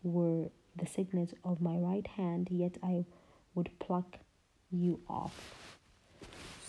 were 0.03 0.49
the 0.75 0.85
signet 0.87 1.37
of 1.43 1.61
my 1.61 1.77
right 1.77 2.07
hand, 2.07 2.47
yet 2.49 2.77
I 2.81 3.05
would 3.55 3.69
pluck 3.79 4.19
you 4.71 5.01
off. 5.09 5.35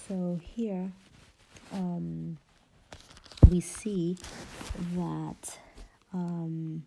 So 0.08 0.40
here, 0.42 0.90
um, 1.72 2.38
we 3.48 3.60
see 3.60 4.16
that 4.96 5.58
um, 6.12 6.84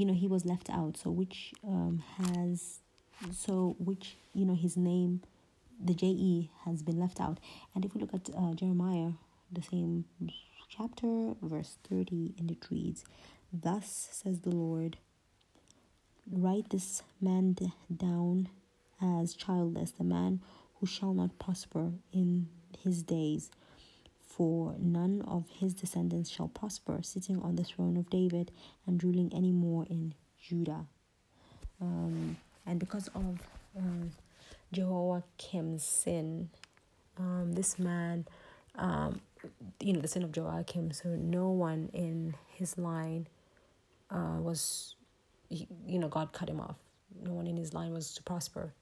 you 0.00 0.06
know 0.06 0.14
he 0.14 0.26
was 0.26 0.46
left 0.46 0.70
out. 0.70 0.96
So 0.96 1.10
which 1.10 1.52
um, 1.62 2.02
has 2.16 2.80
so 3.32 3.76
which 3.78 4.16
you 4.32 4.46
know 4.46 4.54
his 4.54 4.76
name 4.76 5.20
the 5.82 5.94
je 5.94 6.50
has 6.64 6.82
been 6.82 6.98
left 6.98 7.20
out. 7.20 7.38
And 7.74 7.84
if 7.84 7.94
we 7.94 8.00
look 8.00 8.14
at 8.14 8.30
uh, 8.34 8.54
jeremiah 8.54 9.12
the 9.52 9.62
same 9.62 10.04
chapter 10.68 11.34
verse 11.42 11.76
30 11.88 12.34
and 12.38 12.50
it 12.50 12.64
reads 12.70 13.04
thus 13.52 14.08
says 14.12 14.40
the 14.40 14.50
lord 14.50 14.96
write 16.30 16.70
this 16.70 17.02
man 17.20 17.56
down 17.94 18.48
as 19.02 19.34
childless 19.34 19.90
the 19.90 20.04
man 20.04 20.40
who 20.78 20.86
shall 20.86 21.12
not 21.12 21.36
prosper 21.40 21.90
in 22.12 22.46
his 22.84 23.02
days 23.02 23.50
for 24.30 24.74
none 24.78 25.22
of 25.26 25.48
his 25.50 25.74
descendants 25.74 26.30
shall 26.30 26.48
prosper, 26.48 27.00
sitting 27.02 27.42
on 27.42 27.56
the 27.56 27.64
throne 27.64 27.96
of 27.96 28.08
David 28.08 28.52
and 28.86 29.02
ruling 29.02 29.32
any 29.34 29.50
more 29.50 29.84
in 29.90 30.14
Judah. 30.40 30.86
Um, 31.80 32.36
and 32.64 32.78
because 32.78 33.08
of 33.08 33.40
um, 33.76 34.12
Jehoiakim's 34.72 35.84
sin, 35.84 36.48
um, 37.18 37.52
this 37.54 37.78
man, 37.78 38.24
um, 38.76 39.20
you 39.80 39.92
know, 39.92 40.00
the 40.00 40.08
sin 40.08 40.22
of 40.22 40.30
Jehoiakim, 40.30 40.92
so 40.92 41.08
no 41.08 41.48
one 41.50 41.90
in 41.92 42.34
his 42.54 42.78
line 42.78 43.26
uh, 44.10 44.38
was, 44.38 44.94
you 45.48 45.98
know, 45.98 46.08
God 46.08 46.32
cut 46.32 46.48
him 46.48 46.60
off. 46.60 46.76
No 47.20 47.32
one 47.32 47.48
in 47.48 47.56
his 47.56 47.74
line 47.74 47.92
was 47.92 48.14
to 48.14 48.22
prosper. 48.22 48.72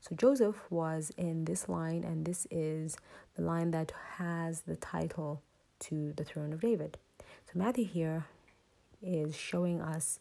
So 0.00 0.14
Joseph 0.14 0.56
was 0.70 1.10
in 1.16 1.44
this 1.46 1.68
line, 1.68 2.04
and 2.04 2.24
this 2.24 2.46
is 2.50 2.96
the 3.34 3.42
line 3.42 3.72
that 3.72 3.92
has 4.18 4.62
the 4.62 4.76
title 4.76 5.42
to 5.80 6.12
the 6.12 6.24
throne 6.24 6.52
of 6.52 6.60
David. 6.60 6.96
So 7.20 7.58
Matthew 7.58 7.84
here 7.86 8.24
is 9.02 9.36
showing 9.36 9.80
us 9.80 10.18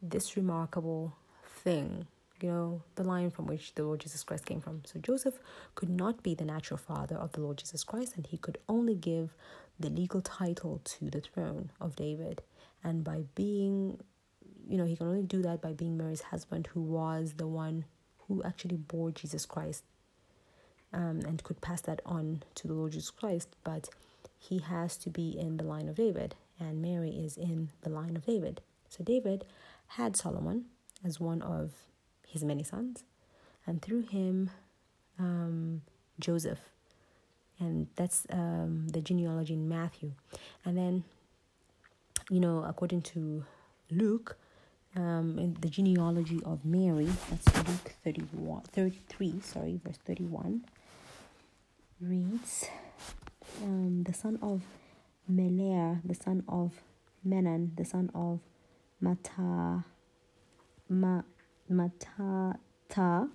this 0.00 0.36
remarkable 0.36 1.14
thing, 1.46 2.06
you 2.40 2.48
know, 2.48 2.82
the 2.94 3.04
line 3.04 3.30
from 3.30 3.46
which 3.46 3.74
the 3.74 3.82
Lord 3.82 4.00
Jesus 4.00 4.24
Christ 4.24 4.46
came 4.46 4.60
from. 4.60 4.82
So 4.84 4.98
Joseph 5.00 5.38
could 5.74 5.90
not 5.90 6.22
be 6.22 6.34
the 6.34 6.44
natural 6.44 6.78
father 6.78 7.16
of 7.16 7.32
the 7.32 7.40
Lord 7.40 7.58
Jesus 7.58 7.84
Christ, 7.84 8.14
and 8.16 8.26
he 8.26 8.38
could 8.38 8.58
only 8.68 8.94
give 8.94 9.34
the 9.78 9.90
legal 9.90 10.20
title 10.20 10.80
to 10.84 11.10
the 11.10 11.20
throne 11.20 11.70
of 11.80 11.96
David. 11.96 12.42
And 12.82 13.04
by 13.04 13.24
being, 13.34 14.00
you 14.68 14.78
know, 14.78 14.84
he 14.84 14.96
can 14.96 15.08
only 15.08 15.22
do 15.22 15.42
that 15.42 15.60
by 15.60 15.72
being 15.72 15.96
Mary's 15.96 16.22
husband, 16.22 16.68
who 16.68 16.80
was 16.80 17.34
the 17.34 17.46
one 17.46 17.84
who 18.28 18.42
actually 18.42 18.76
bore 18.76 19.10
Jesus 19.10 19.46
Christ 19.46 19.82
um, 20.92 21.20
and 21.26 21.42
could 21.42 21.60
pass 21.60 21.80
that 21.82 22.00
on 22.06 22.42
to 22.54 22.68
the 22.68 22.74
Lord 22.74 22.92
Jesus 22.92 23.10
Christ, 23.10 23.48
but 23.64 23.88
he 24.38 24.58
has 24.58 24.96
to 24.98 25.10
be 25.10 25.36
in 25.38 25.56
the 25.56 25.64
line 25.64 25.88
of 25.88 25.96
David, 25.96 26.34
and 26.60 26.80
Mary 26.80 27.10
is 27.10 27.36
in 27.36 27.70
the 27.82 27.90
line 27.90 28.16
of 28.16 28.26
David. 28.26 28.60
So 28.88 29.02
David 29.02 29.44
had 29.88 30.16
Solomon 30.16 30.66
as 31.04 31.18
one 31.18 31.42
of 31.42 31.72
his 32.26 32.44
many 32.44 32.62
sons, 32.62 33.04
and 33.66 33.82
through 33.82 34.02
him, 34.02 34.50
um, 35.18 35.82
Joseph. 36.20 36.60
And 37.60 37.88
that's 37.96 38.26
um, 38.30 38.88
the 38.88 39.00
genealogy 39.00 39.54
in 39.54 39.68
Matthew. 39.68 40.12
And 40.64 40.78
then, 40.78 41.02
you 42.30 42.38
know, 42.38 42.64
according 42.64 43.02
to 43.02 43.44
Luke, 43.90 44.38
um, 44.96 45.38
in 45.38 45.56
the 45.60 45.68
genealogy 45.68 46.40
of 46.44 46.64
Mary, 46.64 47.08
that's 47.30 47.68
Luke 47.68 47.94
31, 48.04 48.62
33, 48.72 49.40
sorry, 49.42 49.80
verse 49.84 49.98
31, 50.04 50.64
reads, 52.00 52.66
um, 53.62 54.04
the 54.04 54.12
son 54.14 54.38
of 54.42 54.62
Melea, 55.30 56.00
the 56.04 56.14
son 56.14 56.42
of 56.48 56.72
Menan, 57.26 57.76
the 57.76 57.84
son 57.84 58.10
of 58.14 58.40
Mata, 59.00 59.84
Ma, 60.88 61.22
Mattatha, 61.70 63.28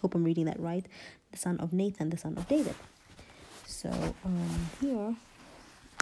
hope 0.00 0.14
I'm 0.14 0.24
reading 0.24 0.46
that 0.46 0.58
right, 0.60 0.86
the 1.32 1.38
son 1.38 1.58
of 1.58 1.72
Nathan, 1.72 2.10
the 2.10 2.16
son 2.16 2.36
of 2.36 2.48
David. 2.48 2.74
So 3.66 3.90
um, 4.24 4.70
here, 4.80 5.14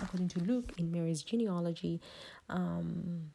according 0.01 0.29
to 0.29 0.41
Luke, 0.41 0.73
in 0.79 0.93
Mary's 0.93 1.23
genealogy, 1.23 2.01
um, 2.49 3.31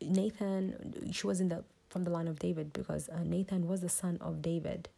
Nathan, 0.00 1.10
she 1.12 1.26
was 1.26 1.40
in 1.40 1.48
the 1.48 1.64
from 1.88 2.04
the 2.04 2.10
line 2.10 2.28
of 2.28 2.38
David 2.38 2.72
because 2.72 3.08
uh, 3.08 3.22
Nathan 3.24 3.66
was 3.66 3.80
the 3.80 3.88
son 3.88 4.18
of 4.20 4.42
David, 4.42 4.88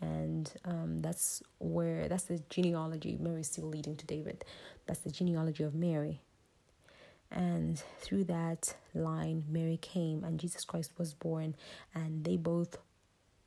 and 0.00 0.52
um, 0.64 0.98
that's 1.00 1.42
where 1.58 2.08
that's 2.08 2.24
the 2.24 2.42
genealogy. 2.50 3.16
Mary's 3.20 3.48
still 3.48 3.68
leading 3.68 3.96
to 3.96 4.06
David. 4.06 4.44
That's 4.86 5.00
the 5.00 5.10
genealogy 5.10 5.62
of 5.62 5.74
Mary. 5.74 6.20
And 7.30 7.82
through 8.00 8.24
that 8.24 8.74
line, 8.94 9.44
Mary 9.48 9.78
came, 9.78 10.22
and 10.22 10.38
Jesus 10.38 10.64
Christ 10.64 10.92
was 10.98 11.14
born, 11.14 11.56
and 11.94 12.24
they 12.24 12.36
both 12.36 12.78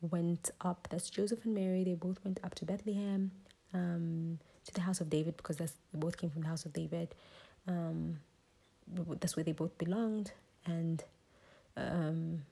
went 0.01 0.51
up. 0.61 0.87
That's 0.89 1.09
Joseph 1.09 1.45
and 1.45 1.53
Mary. 1.53 1.83
They 1.83 1.93
both 1.93 2.19
went 2.23 2.39
up 2.43 2.55
to 2.55 2.65
Bethlehem, 2.65 3.31
um, 3.73 4.39
to 4.65 4.73
the 4.73 4.81
house 4.81 4.99
of 4.99 5.09
David, 5.09 5.37
because 5.37 5.57
that's 5.57 5.73
they 5.93 5.99
both 5.99 6.17
came 6.17 6.29
from 6.29 6.41
the 6.41 6.47
house 6.47 6.65
of 6.65 6.73
David. 6.73 7.15
Um, 7.67 8.19
that's 9.19 9.35
where 9.35 9.43
they 9.43 9.51
both 9.51 9.77
belonged 9.77 10.31
and 10.67 11.03
um, 11.75 12.43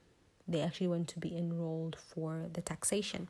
they 0.48 0.62
actually 0.62 0.88
want 0.88 1.08
to 1.10 1.20
be 1.20 1.36
enrolled 1.38 1.98
for 2.00 2.46
the 2.54 2.62
taxation. 2.62 3.28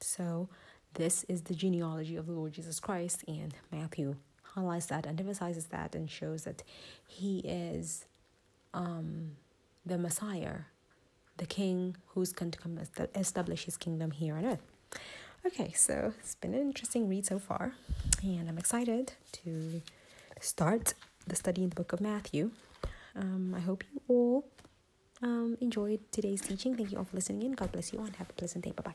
So, 0.00 0.48
this 0.94 1.24
is 1.24 1.42
the 1.42 1.54
genealogy 1.54 2.16
of 2.16 2.26
the 2.26 2.32
Lord 2.32 2.52
Jesus 2.52 2.78
Christ, 2.78 3.24
and 3.26 3.54
Matthew 3.72 4.16
highlights 4.42 4.86
that 4.86 5.06
and 5.06 5.18
emphasizes 5.18 5.66
that 5.66 5.94
and 5.94 6.08
shows 6.08 6.44
that 6.44 6.62
he 7.06 7.38
is 7.40 8.06
um, 8.72 9.32
the 9.84 9.98
Messiah, 9.98 10.58
the 11.38 11.46
King 11.46 11.96
who's 12.08 12.32
going 12.32 12.52
to 12.52 12.58
come 12.58 12.78
establish 13.14 13.64
his 13.64 13.76
kingdom 13.76 14.12
here 14.12 14.36
on 14.36 14.44
earth. 14.44 14.62
Okay, 15.46 15.72
so 15.72 16.12
it's 16.20 16.36
been 16.36 16.54
an 16.54 16.60
interesting 16.60 17.08
read 17.08 17.26
so 17.26 17.38
far, 17.38 17.72
and 18.22 18.48
I'm 18.48 18.58
excited 18.58 19.12
to 19.32 19.82
start 20.40 20.94
the 21.26 21.36
study 21.36 21.62
in 21.62 21.70
the 21.70 21.74
book 21.74 21.92
of 21.92 22.00
Matthew. 22.00 22.52
Um, 23.16 23.54
I 23.56 23.60
hope 23.60 23.84
you 23.92 24.00
all 24.08 24.44
um, 25.22 25.56
enjoyed 25.60 26.00
today's 26.10 26.40
teaching. 26.40 26.76
Thank 26.76 26.92
you 26.92 26.98
all 26.98 27.04
for 27.04 27.16
listening 27.16 27.42
in. 27.42 27.52
God 27.52 27.72
bless 27.72 27.92
you 27.92 27.98
all 27.98 28.06
and 28.06 28.16
have 28.16 28.30
a 28.30 28.32
pleasant 28.32 28.64
day. 28.64 28.72
Bye 28.72 28.82
bye. 28.84 28.94